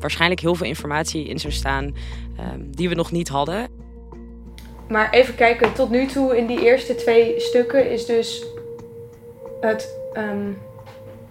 waarschijnlijk 0.00 0.40
heel 0.40 0.54
veel 0.54 0.66
informatie 0.66 1.28
in 1.28 1.38
zou 1.38 1.52
staan 1.52 1.94
ehm, 2.36 2.60
die 2.70 2.88
we 2.88 2.94
nog 2.94 3.12
niet 3.12 3.28
hadden. 3.28 3.68
Maar 4.88 5.10
even 5.10 5.34
kijken, 5.34 5.72
tot 5.72 5.90
nu 5.90 6.06
toe 6.06 6.36
in 6.36 6.46
die 6.46 6.62
eerste 6.62 6.94
twee 6.94 7.40
stukken 7.40 7.90
is 7.90 8.06
dus 8.06 8.44
het 9.60 9.98
um, 10.16 10.58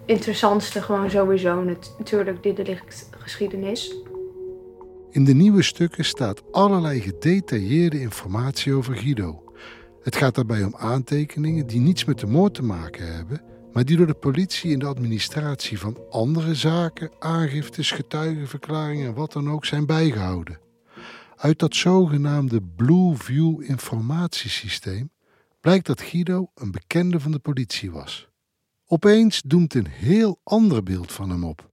interessantste 0.06 0.82
gewoon 0.82 1.10
sowieso 1.10 1.64
natuurlijk 1.98 2.44
de 2.44 2.54
delictgeschiedenis. 2.54 3.96
In 5.12 5.26
de 5.26 5.34
nieuwe 5.34 5.64
stukken 5.64 6.06
staat 6.06 6.44
allerlei 6.52 7.02
gedetailleerde 7.02 8.00
informatie 8.00 8.74
over 8.74 8.96
Guido. 8.96 9.44
Het 10.02 10.16
gaat 10.16 10.36
daarbij 10.36 10.64
om 10.64 10.76
aantekeningen 10.76 11.68
die 11.68 11.80
niets 11.80 12.06
met 12.06 12.20
de 12.20 12.28
moord 12.28 12.54
te 12.54 12.64
maken 12.64 13.16
hebben, 13.16 13.42
maar 13.76 13.86
die 13.86 13.98
door 13.98 14.08
de 14.08 14.14
politie 14.14 14.72
in 14.72 14.80
de 14.80 14.86
administratie 14.86 15.80
van 15.80 15.98
andere 16.10 16.56
zaken, 16.56 17.12
aangiftes, 17.20 17.92
getuigenverklaringen 17.92 19.08
en 19.08 19.14
wat 19.14 19.32
dan 19.32 19.50
ook 19.50 19.66
zijn 19.66 19.86
bijgehouden. 19.86 20.60
Uit 21.36 21.60
dat 21.60 21.76
zogenaamde 21.76 22.62
Blue 22.76 23.16
View 23.16 23.62
informatiesysteem 23.62 25.12
blijkt 25.62 25.86
dat 25.86 26.02
Guido 26.02 26.52
een 26.54 26.72
bekende 26.72 27.20
van 27.20 27.32
de 27.32 27.40
politie 27.40 27.92
was. 27.92 28.28
Opeens 28.86 29.42
doemt 29.42 29.74
een 29.74 29.88
heel 29.88 30.40
ander 30.44 30.84
beeld 30.84 31.12
van 31.12 31.30
hem 31.30 31.44
op. 31.44 31.70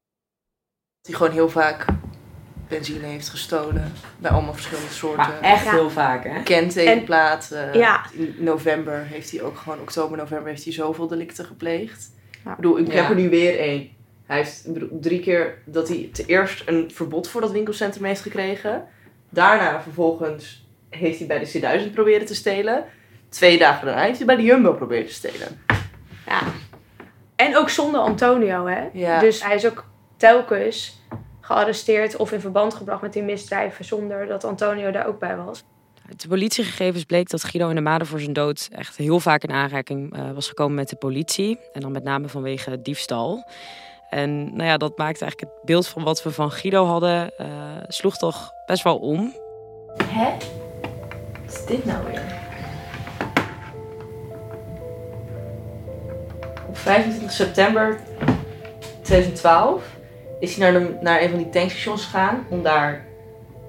Die 1.00 1.14
gewoon 1.14 1.32
heel 1.32 1.48
vaak 1.48 1.86
benzine 2.72 3.06
heeft 3.06 3.28
gestolen. 3.28 3.92
Bij 4.18 4.30
allemaal 4.30 4.52
verschillende 4.52 4.90
soorten. 4.90 5.16
Maar 5.16 5.40
echt 5.40 5.70
heel 5.70 5.90
vaak, 5.90 6.24
hè? 6.24 6.42
Kentekenplaat. 6.42 7.50
Uh, 7.52 7.74
ja. 7.74 8.06
In 8.12 8.34
november 8.38 9.04
heeft 9.04 9.30
hij 9.30 9.42
ook 9.42 9.56
gewoon, 9.56 9.80
oktober, 9.80 10.16
november 10.16 10.48
heeft 10.48 10.64
hij 10.64 10.72
zoveel 10.72 11.06
delicten 11.06 11.44
gepleegd. 11.44 12.10
Ja. 12.44 12.50
Ik 12.50 12.56
bedoel, 12.56 12.78
ik 12.78 12.92
heb 12.92 13.08
er 13.08 13.14
nu 13.14 13.28
weer 13.28 13.58
één. 13.58 13.90
Hij 14.26 14.36
heeft 14.36 14.68
drie 14.90 15.20
keer 15.20 15.58
dat 15.64 15.88
hij 15.88 16.10
te 16.12 16.24
eerst 16.26 16.62
een 16.66 16.90
verbod 16.94 17.28
voor 17.28 17.40
dat 17.40 17.52
winkelcentrum 17.52 18.04
heeft 18.04 18.20
gekregen. 18.20 18.84
Daarna 19.28 19.82
vervolgens 19.82 20.66
heeft 20.88 21.18
hij 21.18 21.26
bij 21.26 21.38
de 21.38 21.80
C1000 21.88 21.92
proberen 21.92 22.26
te 22.26 22.34
stelen. 22.34 22.84
Twee 23.28 23.58
dagen 23.58 23.86
daarna 23.86 24.02
heeft 24.02 24.16
hij 24.16 24.26
bij 24.26 24.36
de 24.36 24.42
Jumbo 24.42 24.72
proberen 24.72 25.06
te 25.06 25.12
stelen. 25.12 25.60
Ja. 26.26 26.40
En 27.36 27.56
ook 27.56 27.68
zonder 27.68 28.00
Antonio, 28.00 28.66
hè? 28.66 28.88
Ja. 28.92 29.20
Dus 29.20 29.44
hij 29.44 29.54
is 29.54 29.66
ook 29.66 29.84
telkens 30.16 31.01
gearresteerd 31.42 32.16
of 32.16 32.32
in 32.32 32.40
verband 32.40 32.74
gebracht 32.74 33.02
met 33.02 33.12
die 33.12 33.22
misdrijven 33.22 33.84
zonder 33.84 34.26
dat 34.26 34.44
Antonio 34.44 34.90
daar 34.90 35.06
ook 35.06 35.18
bij 35.18 35.36
was. 35.36 35.64
Uit 36.08 36.22
de 36.22 36.28
politiegegevens 36.28 37.04
bleek 37.04 37.30
dat 37.30 37.44
Guido 37.44 37.68
in 37.68 37.74
de 37.74 37.80
maanden 37.80 38.06
voor 38.06 38.20
zijn 38.20 38.32
dood 38.32 38.68
echt 38.72 38.96
heel 38.96 39.20
vaak 39.20 39.42
in 39.42 39.50
aanraking 39.50 40.16
uh, 40.16 40.30
was 40.30 40.48
gekomen 40.48 40.74
met 40.74 40.88
de 40.88 40.96
politie. 40.96 41.58
En 41.72 41.80
dan 41.80 41.92
met 41.92 42.04
name 42.04 42.28
vanwege 42.28 42.82
diefstal. 42.82 43.48
En 44.10 44.56
nou 44.56 44.68
ja, 44.68 44.76
dat 44.76 44.98
maakte 44.98 45.20
eigenlijk 45.20 45.52
het 45.52 45.64
beeld 45.64 45.88
van 45.88 46.02
wat 46.02 46.22
we 46.22 46.30
van 46.30 46.50
Guido 46.50 46.84
hadden, 46.84 47.32
uh, 47.40 47.46
sloeg 47.88 48.16
toch 48.16 48.52
best 48.66 48.82
wel 48.82 48.96
om. 48.96 49.34
Hè? 50.04 50.30
Wat 51.44 51.52
is 51.52 51.66
dit 51.66 51.84
nou 51.84 52.06
weer? 52.06 52.40
Op 56.68 56.76
25 56.76 57.32
september 57.32 58.00
2012 59.02 60.00
is 60.42 60.56
hij 60.56 60.70
naar, 60.70 60.82
naar 61.00 61.22
een 61.22 61.28
van 61.28 61.38
die 61.38 61.48
tankstations 61.48 62.04
gegaan 62.04 62.46
om 62.48 62.62
daar 62.62 63.06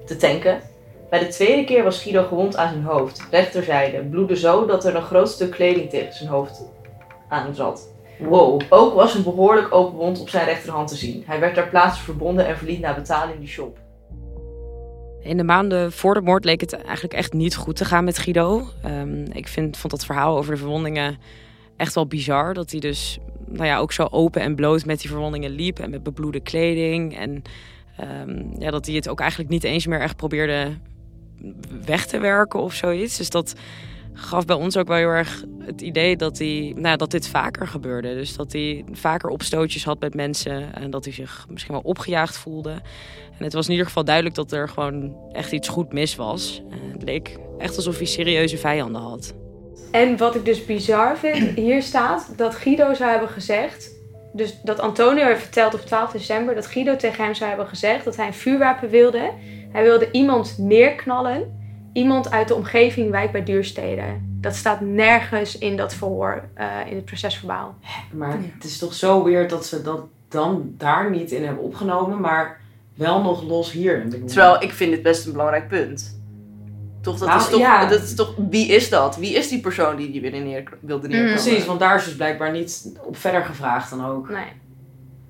te 0.06 0.16
tanken. 0.16 0.62
Bij 1.10 1.20
de 1.20 1.28
tweede 1.28 1.64
keer 1.64 1.84
was 1.84 2.02
Guido 2.02 2.24
gewond 2.24 2.56
aan 2.56 2.70
zijn 2.70 2.84
hoofd, 2.84 3.28
rechterzijde. 3.32 4.04
Bloedde 4.04 4.38
zo 4.38 4.66
dat 4.66 4.86
er 4.86 4.96
een 4.96 5.02
groot 5.02 5.30
stuk 5.30 5.52
kleding 5.52 5.90
tegen 5.90 6.14
zijn 6.14 6.30
hoofd 6.30 6.64
aan 7.30 7.56
zat. 7.56 7.90
Wow. 8.20 8.62
Ook 8.70 8.94
was 8.94 9.16
een 9.16 9.24
behoorlijk 9.24 9.74
open 9.74 9.98
wond 9.98 10.20
op 10.20 10.30
zijn 10.30 10.46
rechterhand 10.46 10.88
te 10.88 10.96
zien. 10.96 11.24
Hij 11.26 11.40
werd 11.40 11.54
ter 11.54 11.68
plaatse 11.68 12.04
verbonden 12.04 12.48
en 12.48 12.58
verliet 12.58 12.80
na 12.80 12.94
betaling 12.94 13.40
die 13.40 13.48
shop. 13.48 13.78
In 15.20 15.38
de 15.38 15.44
maanden 15.44 15.92
voor 15.92 16.14
de 16.14 16.22
moord 16.22 16.46
leek 16.46 16.62
het 16.62 16.74
eigenlijk 16.74 17.14
echt 17.14 17.34
niet 17.34 17.56
goed 17.56 17.76
te 17.76 17.86
gaan 17.86 18.04
met 18.04 18.18
Guido. 18.18 18.68
Ehm, 18.84 19.26
ik 19.32 19.48
vind, 19.48 19.78
vond 19.78 19.94
dat 19.94 20.06
verhaal 20.06 20.38
over 20.38 20.52
de 20.52 20.60
verwondingen 20.60 21.18
echt 21.78 21.96
wel 21.96 22.08
bizar. 22.08 22.54
Dat 22.54 22.72
hij 22.72 22.80
dus 22.80 23.20
nou 23.54 23.66
ja, 23.66 23.78
ook 23.78 23.92
zo 23.92 24.08
open 24.12 24.42
en 24.42 24.56
bloot 24.56 24.86
met 24.86 25.00
die 25.00 25.10
verwondingen 25.10 25.52
liep 25.52 25.80
en 25.80 25.90
met 25.90 26.04
bebloede 26.04 26.40
kleding. 26.40 27.18
En 27.18 27.42
ehm, 27.98 28.62
ja, 28.62 28.72
dat 28.72 28.86
hij 28.86 28.96
het 28.96 29.10
ook 29.10 29.20
eigenlijk 29.20 29.50
niet 29.50 29.64
eens 29.64 29.88
meer 29.88 30.00
echt 30.00 30.16
probeerde 30.16 30.78
weg 31.86 32.06
te 32.06 32.20
werken 32.20 32.60
of 32.60 32.74
zoiets. 32.74 33.18
Dus 33.18 33.30
dat 33.30 33.56
gaf 34.14 34.46
bij 34.46 34.56
ons 34.56 34.78
ook 34.78 34.88
wel 34.88 34.98
heel 34.98 35.08
erg 35.08 35.44
het 35.60 35.82
idee 35.82 36.16
dat, 36.16 36.38
hij, 36.38 36.74
nou, 36.78 36.98
dat 36.98 37.12
dit 37.12 37.28
vaker 37.28 37.68
gebeurde. 37.68 38.14
Dus 38.14 38.36
dat 38.36 38.52
hij 38.52 38.86
vaker 38.92 39.30
opstootjes 39.30 39.84
had 39.86 40.00
met 40.00 40.16
mensen 40.16 40.76
en 40.76 40.90
dat 40.90 41.04
hij 41.04 41.14
zich 41.14 41.46
misschien 41.50 41.74
wel 41.74 41.84
opgejaagd 41.84 42.38
voelde. 42.38 42.72
En 43.38 43.44
het 43.44 43.54
was 43.54 43.66
in 43.66 43.72
ieder 43.72 43.88
geval 43.88 44.04
duidelijk 44.04 44.36
dat 44.36 44.52
er 44.52 44.70
gewoon 44.70 45.16
echt 45.32 45.52
iets 45.52 45.68
goed 45.68 45.94
mis 45.94 46.16
was. 46.16 46.62
Het 46.92 47.04
leek 47.04 47.38
echt 47.58 47.76
alsof 47.76 47.98
hij 47.98 48.06
serieuze 48.06 48.58
vijanden 48.58 49.02
had. 49.02 49.34
En 49.94 50.18
wat 50.18 50.36
ik 50.36 50.46
dus 50.46 50.66
bizar 50.66 51.18
vind, 51.18 51.58
hier 51.66 51.82
staat 51.82 52.34
dat 52.36 52.56
Guido 52.56 52.94
zou 52.94 53.10
hebben 53.10 53.30
gezegd. 53.30 53.92
Dus 54.34 54.62
dat 54.64 54.80
Antonio 54.80 55.26
heeft 55.26 55.42
verteld 55.42 55.74
op 55.74 55.80
12 55.80 56.12
december 56.12 56.56
dat 56.56 56.68
Guido 56.68 56.96
tegen 56.96 57.24
hem 57.24 57.34
zou 57.34 57.50
hebben 57.50 57.68
gezegd 57.68 58.06
dat 58.06 58.16
hij 58.16 58.28
een 58.28 58.34
vuurwapen 58.34 58.90
wilde. 58.90 59.32
Hij 59.72 59.84
wilde 59.84 60.12
iemand 60.12 60.56
neerknallen. 60.58 61.62
Iemand 61.94 62.32
uit 62.32 62.48
de 62.48 62.56
omgeving 62.56 63.12
wijk 63.12 63.32
bij 63.32 63.44
Duursteden. 63.44 64.38
Dat 64.42 64.56
staat 64.56 64.82
nergens 64.82 65.58
in 65.58 65.78
dat 65.78 65.94
verhoor, 65.94 66.50
uh, 66.58 66.66
in 66.90 66.96
het 66.96 67.06
procesverbaal. 67.06 67.76
Maar 68.12 68.38
het 68.54 68.64
is 68.64 68.78
toch 68.78 68.94
zo 68.94 69.24
weer 69.24 69.48
dat 69.48 69.66
ze 69.66 69.82
dat 69.82 70.02
dan 70.28 70.74
daar 70.78 71.12
niet 71.12 71.32
in 71.32 71.46
hebben 71.46 71.64
opgenomen, 71.64 72.22
maar 72.22 72.60
wel 72.96 73.22
nog 73.22 73.44
los 73.44 73.72
hier. 73.72 74.08
Terwijl 74.26 74.64
ik 74.64 74.72
vind 74.72 74.92
dit 74.92 75.02
best 75.02 75.26
een 75.26 75.32
belangrijk 75.32 75.68
punt. 75.68 76.22
Toch, 77.04 77.18
dat, 77.18 77.28
Nou, 77.28 77.40
is 77.42 77.50
toch, 77.50 77.60
ja. 77.60 77.86
dat 77.86 78.02
is 78.04 78.16
toch, 78.16 78.34
wie 78.50 78.68
is 78.68 78.90
dat? 78.90 79.16
Wie 79.18 79.34
is 79.34 79.48
die 79.50 79.60
persoon 79.60 79.96
die 79.96 80.12
die 80.12 80.22
weer 80.22 80.32
neer, 80.42 80.64
wilde 80.80 81.08
neerkomen? 81.08 81.34
Precies, 81.34 81.66
want 81.66 81.80
daar 81.80 81.96
is 81.96 82.04
dus 82.06 82.16
blijkbaar 82.16 82.52
niet 82.52 82.94
op 83.04 83.18
verder 83.18 83.44
gevraagd 83.46 83.90
dan 83.90 84.06
ook. 84.06 84.30
Nee. 84.30 84.46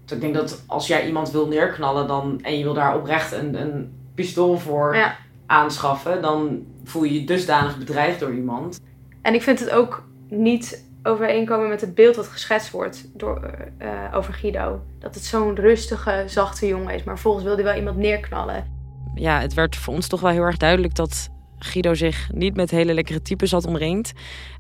Dus 0.05 0.15
ik 0.15 0.21
denk 0.21 0.33
dat 0.33 0.63
als 0.67 0.88
jij 0.88 1.05
iemand 1.07 1.31
wil 1.31 1.47
neerknallen 1.47 2.07
dan, 2.07 2.39
en 2.41 2.57
je 2.57 2.63
wil 2.63 2.73
daar 2.73 2.95
oprecht 2.95 3.31
een, 3.31 3.62
een 3.62 3.93
pistool 4.15 4.57
voor 4.59 4.95
Ja. 4.95 5.15
aanschaffen, 5.45 6.21
dan 6.21 6.63
voel 6.83 7.03
je 7.03 7.19
je 7.19 7.25
dusdanig 7.25 7.77
bedreigd 7.77 8.19
door 8.19 8.33
iemand. 8.33 8.79
En 9.21 9.33
ik 9.33 9.41
vind 9.43 9.59
het 9.59 9.69
ook 9.69 10.03
niet 10.29 10.83
overeenkomen 11.03 11.69
met 11.69 11.81
het 11.81 11.95
beeld 11.95 12.15
dat 12.15 12.27
geschetst 12.27 12.71
wordt 12.71 13.05
door, 13.13 13.49
eh, 13.77 13.89
over 14.13 14.33
Guido. 14.33 14.81
Dat 14.99 15.15
het 15.15 15.23
zo'n 15.23 15.55
rustige, 15.55 16.23
zachte 16.27 16.67
jongen 16.67 16.93
is. 16.93 17.03
Maar 17.03 17.19
volgens 17.19 17.43
wil 17.43 17.55
hij 17.55 17.63
wel 17.63 17.75
iemand 17.75 17.97
neerknallen. 17.97 18.71
ja, 19.15 19.39
het 19.39 19.53
werd 19.53 19.75
voor 19.75 19.93
ons 19.93 20.07
toch 20.07 20.19
wel 20.21 20.31
heel 20.31 20.41
erg 20.43 20.57
duidelijk 20.57 20.95
dat 20.95 21.29
Guido 21.63 21.93
zich 21.93 22.30
niet 22.34 22.56
met 22.56 22.71
hele 22.71 22.93
lekkere 22.93 23.21
types 23.21 23.52
had 23.52 23.65
omringd. 23.65 24.12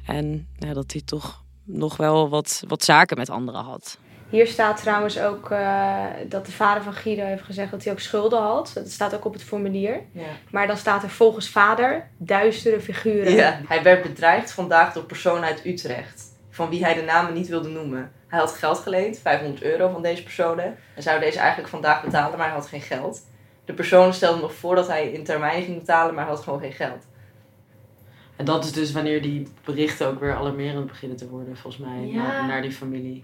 En 0.05 0.47
ja, 0.57 0.73
dat 0.73 0.91
hij 0.91 1.01
toch 1.05 1.43
nog 1.63 1.97
wel 1.97 2.29
wat, 2.29 2.63
wat 2.67 2.83
zaken 2.83 3.17
met 3.17 3.29
anderen 3.29 3.63
had. 3.63 3.97
Hier 4.29 4.47
staat 4.47 4.77
trouwens 4.81 5.19
ook 5.19 5.51
eh, 5.51 6.05
dat 6.27 6.45
de 6.45 6.51
vader 6.51 6.83
van 6.83 6.93
Guido 6.93 7.23
heeft 7.23 7.43
gezegd 7.43 7.71
dat 7.71 7.83
hij 7.83 7.93
ook 7.93 7.99
schulden 7.99 8.41
had. 8.41 8.71
Dat 8.73 8.89
staat 8.89 9.15
ook 9.15 9.25
op 9.25 9.33
het 9.33 9.43
formulier. 9.43 10.01
Ja. 10.11 10.21
Maar 10.51 10.67
dan 10.67 10.77
staat 10.77 11.03
er 11.03 11.09
volgens 11.09 11.49
vader 11.49 12.07
duistere 12.17 12.81
figuren. 12.81 13.33
Ja, 13.33 13.59
hij 13.67 13.83
werd 13.83 14.01
bedreigd 14.01 14.51
vandaag 14.51 14.93
door 14.93 15.03
personen 15.03 15.43
uit 15.43 15.65
Utrecht. 15.65 16.23
Van 16.49 16.69
wie 16.69 16.83
hij 16.83 16.93
de 16.93 17.01
namen 17.01 17.33
niet 17.33 17.47
wilde 17.47 17.69
noemen. 17.69 18.11
Hij 18.27 18.39
had 18.39 18.51
geld 18.51 18.79
geleend, 18.79 19.19
500 19.19 19.63
euro 19.63 19.89
van 19.89 20.01
deze 20.01 20.23
personen. 20.23 20.77
En 20.95 21.03
zou 21.03 21.19
deze 21.19 21.39
eigenlijk 21.39 21.69
vandaag 21.69 22.03
betalen, 22.03 22.37
maar 22.37 22.47
hij 22.47 22.55
had 22.55 22.67
geen 22.67 22.81
geld. 22.81 23.21
De 23.65 23.73
personen 23.73 24.13
stelden 24.13 24.41
nog 24.41 24.53
voor 24.53 24.75
dat 24.75 24.87
hij 24.87 25.11
in 25.11 25.23
termijn 25.23 25.63
ging 25.63 25.77
betalen, 25.77 26.15
maar 26.15 26.23
hij 26.25 26.33
had 26.33 26.43
gewoon 26.43 26.59
geen 26.59 26.71
geld. 26.71 27.07
En 28.35 28.45
dat 28.45 28.63
is 28.63 28.71
dus 28.71 28.91
wanneer 28.91 29.21
die 29.21 29.47
berichten 29.65 30.07
ook 30.07 30.19
weer 30.19 30.35
alarmerend 30.35 30.87
beginnen 30.87 31.17
te 31.17 31.29
worden, 31.29 31.57
volgens 31.57 31.85
mij, 31.85 32.05
Ja. 32.05 32.15
naar, 32.23 32.47
naar 32.47 32.61
die 32.61 32.71
familie. 32.71 33.23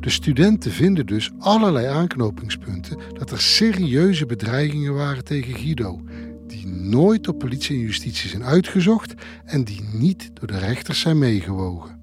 De 0.00 0.10
studenten 0.10 0.70
vinden 0.72 1.06
dus 1.06 1.30
allerlei 1.38 1.86
aanknopingspunten 1.86 2.98
dat 3.12 3.30
er 3.30 3.40
serieuze 3.40 4.26
bedreigingen 4.26 4.94
waren 4.94 5.24
tegen 5.24 5.54
Guido, 5.54 6.00
die 6.46 6.66
nooit 6.66 7.24
door 7.24 7.34
politie 7.34 7.76
en 7.76 7.82
justitie 7.82 8.28
zijn 8.28 8.44
uitgezocht 8.44 9.14
en 9.44 9.64
die 9.64 9.82
niet 9.92 10.30
door 10.34 10.46
de 10.46 10.58
rechters 10.58 11.00
zijn 11.00 11.18
meegewogen. 11.18 12.00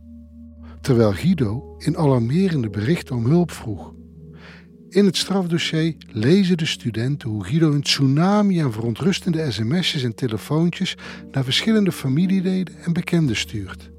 Terwijl 0.81 1.11
Guido 1.11 1.75
in 1.77 1.97
alarmerende 1.97 2.69
berichten 2.69 3.15
om 3.15 3.25
hulp 3.25 3.51
vroeg. 3.51 3.93
In 4.95 5.05
het 5.05 5.17
strafdossier 5.17 5.95
lezen 6.07 6.57
de 6.57 6.65
studenten 6.65 7.29
hoe 7.29 7.43
Guido 7.43 7.71
een 7.71 7.81
tsunami 7.81 8.59
aan 8.59 8.71
verontrustende 8.71 9.51
sms'jes 9.51 10.03
en 10.03 10.15
telefoontjes 10.15 10.97
naar 11.31 11.43
verschillende 11.43 11.91
familieleden 11.91 12.75
en 12.83 12.93
bekenden 12.93 13.35
stuurt. 13.35 13.89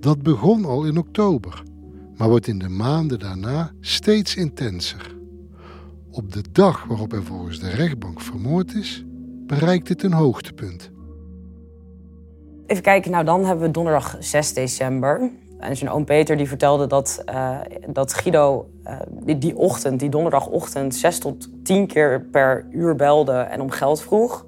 Dat 0.00 0.22
begon 0.22 0.64
al 0.64 0.84
in 0.84 0.96
oktober, 0.96 1.62
maar 2.16 2.28
wordt 2.28 2.46
in 2.46 2.58
de 2.58 2.68
maanden 2.68 3.18
daarna 3.18 3.72
steeds 3.80 4.36
intenser. 4.36 5.16
Op 6.10 6.32
de 6.32 6.44
dag 6.52 6.84
waarop 6.84 7.10
hij 7.10 7.20
volgens 7.20 7.60
de 7.60 7.70
rechtbank 7.70 8.20
vermoord 8.20 8.74
is, 8.74 9.04
bereikt 9.46 9.88
het 9.88 10.02
een 10.02 10.12
hoogtepunt. 10.12 10.90
Even 12.66 12.82
kijken, 12.82 13.10
nou 13.10 13.24
dan 13.24 13.44
hebben 13.44 13.66
we 13.66 13.70
donderdag 13.70 14.16
6 14.18 14.52
december. 14.52 15.30
En 15.62 15.76
zijn 15.76 15.90
oom 15.90 16.04
Peter 16.04 16.36
die 16.36 16.48
vertelde 16.48 16.86
dat, 16.86 17.22
eh, 17.26 17.58
dat 17.86 18.14
Guido 18.14 18.70
eh, 18.84 18.96
die, 19.10 19.38
die 19.38 19.56
ochtend, 19.56 20.00
die 20.00 20.08
donderdagochtend, 20.08 20.94
6 20.94 21.18
tot 21.18 21.64
10 21.64 21.86
keer 21.86 22.20
per 22.20 22.66
uur 22.70 22.96
belde 22.96 23.32
en 23.32 23.60
om 23.60 23.70
geld 23.70 24.02
vroeg. 24.02 24.46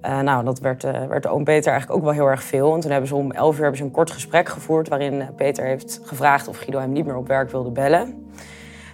Eh, 0.00 0.20
nou, 0.20 0.44
dat 0.44 0.58
werd, 0.60 0.82
werd 0.82 1.26
oom 1.26 1.44
Peter 1.44 1.72
eigenlijk 1.72 1.98
ook 1.98 2.04
wel 2.04 2.14
heel 2.14 2.30
erg 2.30 2.42
veel. 2.42 2.74
En 2.74 2.80
toen 2.80 2.90
hebben 2.90 3.08
ze 3.08 3.14
om 3.14 3.32
11 3.32 3.54
uur 3.54 3.60
hebben 3.60 3.78
ze 3.78 3.84
een 3.84 3.90
kort 3.90 4.10
gesprek 4.10 4.48
gevoerd... 4.48 4.88
waarin 4.88 5.28
Peter 5.36 5.64
heeft 5.64 6.00
gevraagd 6.04 6.48
of 6.48 6.58
Guido 6.58 6.78
hem 6.78 6.92
niet 6.92 7.06
meer 7.06 7.16
op 7.16 7.28
werk 7.28 7.50
wilde 7.50 7.70
bellen. 7.70 8.26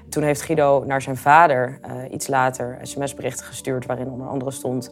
Toen 0.09 0.23
heeft 0.23 0.43
Guido 0.43 0.85
naar 0.87 1.03
zijn 1.03 1.17
vader 1.17 1.81
iets 2.11 2.27
later 2.27 2.79
sms-berichten 2.83 3.47
gestuurd... 3.47 3.87
waarin 3.87 4.11
onder 4.11 4.27
andere 4.27 4.51
stond... 4.51 4.91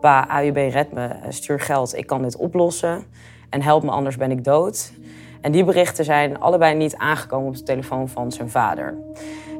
Pa, 0.00 0.28
AUB 0.28 0.56
red 0.56 0.92
me, 0.92 1.10
stuur 1.28 1.60
geld, 1.60 1.96
ik 1.96 2.06
kan 2.06 2.22
dit 2.22 2.36
oplossen. 2.36 3.04
En 3.50 3.62
help 3.62 3.82
me, 3.82 3.90
anders 3.90 4.16
ben 4.16 4.30
ik 4.30 4.44
dood. 4.44 4.92
En 5.40 5.52
die 5.52 5.64
berichten 5.64 6.04
zijn 6.04 6.40
allebei 6.40 6.74
niet 6.74 6.96
aangekomen 6.96 7.48
op 7.48 7.56
de 7.56 7.62
telefoon 7.62 8.08
van 8.08 8.32
zijn 8.32 8.50
vader. 8.50 8.94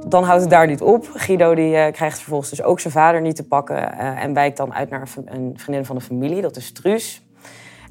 Dan 0.07 0.25
houdt 0.25 0.41
het 0.41 0.51
daar 0.51 0.67
niet 0.67 0.83
op. 0.83 1.11
Guido 1.14 1.55
die, 1.55 1.77
eh, 1.77 1.93
krijgt 1.93 2.19
vervolgens 2.19 2.51
dus 2.51 2.62
ook 2.62 2.81
zijn 2.81 2.93
vader 2.93 3.21
niet 3.21 3.37
te 3.37 3.47
pakken... 3.47 3.93
eh, 3.93 4.25
en 4.25 4.35
wijkt 4.35 4.57
dan 4.57 4.75
uit 4.75 4.91
naar 4.91 5.09
een 5.25 5.53
vriendin 5.57 5.85
van 5.85 5.97
de 5.97 6.03
familie, 6.03 6.43
dat 6.43 6.57
is 6.57 6.73
Truus. 6.73 7.23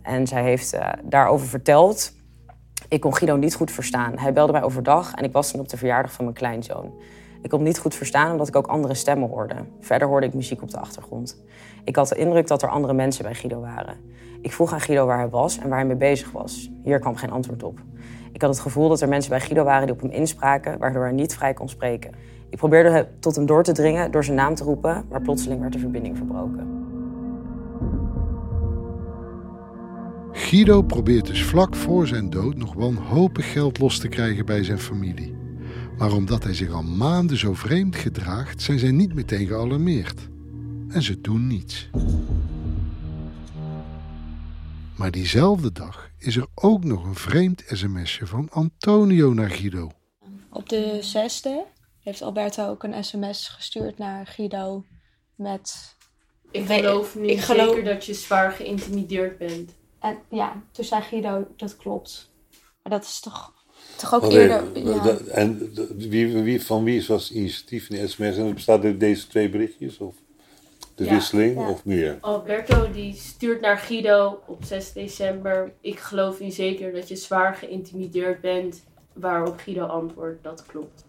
En 0.02 0.28
zij 0.28 0.44
heeft 0.44 0.74
eh, 0.74 0.90
daarover 1.04 1.48
verteld. 1.48 2.14
Ik 2.88 3.02
kon 3.02 3.16
Guido 3.16 3.36
niet 3.36 3.56
goed 3.56 3.72
verstaan. 3.72 4.18
Hij 4.18 4.34
belde 4.34 4.52
mij 4.52 4.64
overdag 4.64 5.14
en 5.14 5.24
ik 5.24 5.32
was 5.32 5.52
toen 5.52 5.60
op 5.60 5.70
de 5.70 5.78
verjaardag 5.78 6.12
van 6.12 6.24
mijn 6.24 6.38
kleinzoon. 6.38 6.94
Ik 7.42 7.50
kon 7.50 7.64
niet 7.64 7.80
goed 7.80 7.96
verstaan 7.96 8.32
omdat 8.32 8.48
ik 8.48 8.56
ook 8.56 8.68
andere 8.68 8.94
stemmen 8.94 9.30
hoorde. 9.30 9.56
Verder 9.80 10.08
hoorde 10.08 10.28
ik 10.28 10.34
muziek 10.34 10.62
op 10.62 10.72
de 10.72 10.80
achtergrond. 10.80 11.44
Ik 11.84 11.96
had 11.96 12.08
de 12.08 12.16
indruk 12.16 12.48
dat 12.48 12.62
er 12.62 12.70
andere 12.70 12.94
mensen 12.94 13.24
bij 13.24 13.34
Guido 13.34 13.60
waren. 13.60 13.98
Ik 14.42 14.54
vroeg 14.54 14.74
aan 14.74 14.82
Guido 14.82 15.06
waar 15.06 15.18
hij 15.18 15.30
was 15.30 15.58
en 15.58 15.70
waar 15.70 15.78
hij 15.78 15.88
mee 15.88 15.98
bezig 15.98 16.32
was. 16.32 16.72
Hier 16.84 17.00
kwam 17.00 17.16
geen 17.16 17.32
antwoord 17.32 17.64
op. 17.64 17.80
Ik 18.32 18.42
had 18.42 18.52
het 18.52 18.60
gevoel 18.60 18.90
dat 18.90 19.02
er 19.02 19.08
mensen 19.08 19.30
bij 19.30 19.40
Guido 19.40 19.64
waren 19.64 19.86
die 19.86 19.96
op 19.96 20.02
hem 20.02 20.12
inspraken, 20.12 20.78
waardoor 20.78 21.04
hij 21.04 21.12
niet 21.12 21.36
vrij 21.36 21.54
kon 21.54 21.70
spreken. 21.70 22.12
Ik 22.50 22.58
probeerde 22.58 23.08
tot 23.20 23.36
hem 23.36 23.46
door 23.46 23.64
te 23.64 23.72
dringen 23.72 24.12
door 24.12 24.24
zijn 24.24 24.38
naam 24.38 24.56
te 24.56 24.64
roepen, 24.64 25.06
maar 25.10 25.22
plotseling 25.22 25.60
werd 25.60 25.74
de 25.74 25.80
verbinding 25.80 26.18
verbroken. 26.18 26.78
Guido 30.32 30.82
probeert 30.82 31.26
dus 31.26 31.44
vlak 31.44 31.76
voor 31.76 32.08
zijn 32.08 32.30
dood 32.30 32.56
nog 32.56 32.74
wanhopig 32.74 33.52
geld 33.52 33.80
los 33.80 34.00
te 34.00 34.08
krijgen 34.08 34.46
bij 34.46 34.64
zijn 34.64 34.80
familie. 34.80 35.36
Maar 35.98 36.12
omdat 36.12 36.44
hij 36.44 36.54
zich 36.54 36.72
al 36.72 36.84
maanden 36.84 37.38
zo 37.38 37.54
vreemd 37.54 37.96
gedraagt, 37.96 38.62
zijn 38.62 38.80
zij 38.80 38.92
niet 38.92 39.14
meteen 39.14 39.48
gealarmeerd. 39.48 40.30
En 40.90 41.02
ze 41.02 41.22
doen 41.22 41.48
niets. 41.48 41.90
Maar 44.98 45.12
diezelfde 45.12 45.72
dag 45.72 46.10
is 46.18 46.36
er 46.36 46.48
ook 46.56 46.84
nog 46.84 47.04
een 47.04 47.16
vreemd 47.16 47.64
sms'je 47.68 48.26
van 48.26 48.48
Antonio 48.50 49.34
naar 49.34 49.50
Guido. 49.50 49.92
Op 50.52 50.70
de 50.70 50.98
zesde 51.02 51.66
heeft 52.00 52.22
Alberto 52.22 52.70
ook 52.70 52.84
een 52.84 53.04
sms 53.04 53.48
gestuurd 53.48 53.98
naar 53.98 54.28
Guido 54.28 54.86
met... 55.36 55.96
Ik 56.52 56.66
geloof 56.66 57.16
nu 57.16 57.28
ik 57.28 57.40
geloof- 57.40 57.76
zeker 57.76 57.94
dat 57.94 58.06
je 58.06 58.14
zwaar 58.14 58.52
geïntimideerd 58.52 59.38
bent. 59.38 59.76
En 60.00 60.18
ja, 60.30 60.64
toen 60.72 60.86
zei 60.86 61.02
Guido, 61.02 61.48
dat 61.56 61.78
klopt. 61.78 62.32
Maar 62.84 62.92
dat 62.92 63.04
is 63.04 63.20
toch... 63.20 63.54
toch 63.98 64.14
ook 64.14 64.32
eerder... 64.32 64.80
ja. 64.84 65.18
En 65.18 65.74
wie, 65.98 66.38
wie, 66.38 66.66
van 66.66 66.84
wie 66.84 67.06
was 67.08 67.28
het 67.28 67.38
initiatief 67.38 67.90
in 67.90 67.96
de 67.96 68.08
sms? 68.08 68.38
En 68.38 68.46
het 68.46 68.54
bestaat 68.54 68.84
uit 68.84 69.00
deze 69.00 69.28
twee 69.28 69.50
berichtjes? 69.50 69.98
Of 69.98 70.16
de 70.98 71.04
Ja. 71.06 71.14
wisseling 71.14 71.60
Ja. 71.60 71.70
of 71.70 71.86
meer? 71.86 72.18
Alberto 72.22 72.92
die 72.92 73.14
stuurt 73.14 73.62
naar 73.62 73.78
Guido 73.78 74.40
op 74.46 74.64
6 74.64 74.94
december. 74.94 75.72
Ik 75.82 76.00
geloof 76.00 76.40
in 76.40 76.52
zeker 76.52 76.94
dat 76.94 77.08
je 77.08 77.16
zwaar 77.16 77.56
geïntimideerd 77.56 78.42
bent. 78.42 78.84
Waarop 79.14 79.60
Guido 79.60 79.86
antwoordt, 79.86 80.44
dat 80.44 80.66
klopt. 80.66 81.06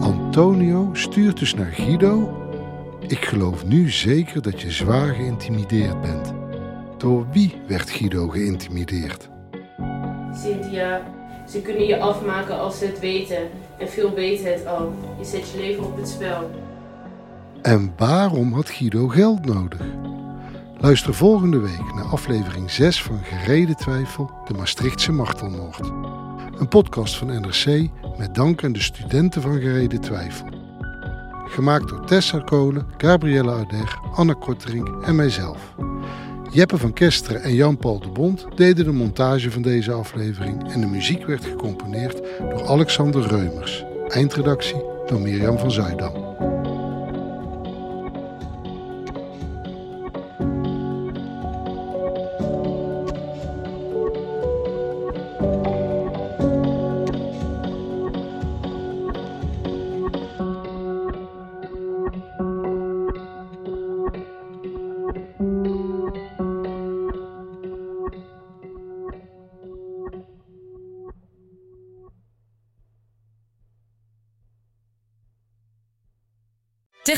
Antonio 0.00 0.88
stuurt 0.92 1.38
dus 1.38 1.54
naar 1.54 1.72
Guido. 1.72 2.38
Ik 3.06 3.24
geloof 3.24 3.66
nu 3.66 3.90
zeker 3.90 4.42
dat 4.42 4.60
je 4.60 4.70
zwaar 4.70 5.14
geïntimideerd 5.14 6.00
bent. 6.00 6.32
Door 6.98 7.26
wie 7.32 7.54
werd 7.66 7.90
Guido 7.90 8.28
geïntimideerd? 8.28 9.28
Cynthia, 10.34 11.02
ze 11.48 11.62
kunnen 11.62 11.86
je 11.86 11.98
afmaken 12.00 12.58
als 12.58 12.78
ze 12.78 12.86
het 12.86 13.00
weten. 13.00 13.48
En 13.80 13.88
veel 13.88 14.14
weten 14.14 14.52
het 14.52 14.66
al. 14.66 14.92
Je 15.18 15.24
zet 15.24 15.50
je 15.50 15.58
leven 15.58 15.84
op 15.84 15.96
het 15.96 16.08
spel. 16.08 16.50
En 17.62 17.92
waarom 17.96 18.52
had 18.52 18.70
Guido 18.70 19.08
geld 19.08 19.44
nodig? 19.44 19.80
Luister 20.78 21.14
volgende 21.14 21.58
week 21.58 21.94
naar 21.94 22.04
aflevering 22.04 22.70
6 22.70 23.02
van 23.02 23.18
Gereden 23.22 23.76
Twijfel, 23.76 24.30
de 24.46 24.54
Maastrichtse 24.54 25.12
martelmoord. 25.12 25.86
Een 26.58 26.68
podcast 26.68 27.16
van 27.16 27.40
NRC 27.40 27.88
met 28.18 28.34
dank 28.34 28.64
aan 28.64 28.72
de 28.72 28.80
studenten 28.80 29.42
van 29.42 29.60
Gereden 29.60 30.00
Twijfel. 30.00 30.48
Gemaakt 31.44 31.88
door 31.88 32.06
Tessa 32.06 32.38
Kolen, 32.38 32.86
Gabrielle 32.96 33.50
Arder, 33.50 33.98
Anna 34.14 34.32
Kortering 34.32 35.04
en 35.04 35.16
mijzelf. 35.16 35.74
Jeppe 36.52 36.78
van 36.78 36.92
Kesteren 36.92 37.42
en 37.42 37.54
Jan-Paul 37.54 38.00
de 38.00 38.08
Bond 38.08 38.46
deden 38.54 38.84
de 38.84 38.92
montage 38.92 39.50
van 39.50 39.62
deze 39.62 39.92
aflevering 39.92 40.72
en 40.72 40.80
de 40.80 40.86
muziek 40.86 41.26
werd 41.26 41.44
gecomponeerd 41.44 42.20
door 42.38 42.66
Alexander 42.66 43.26
Reumers. 43.26 43.84
Eindredactie 44.08 44.82
door 45.06 45.20
Mirjam 45.20 45.58
van 45.58 45.70
Zuidam. 45.70 46.19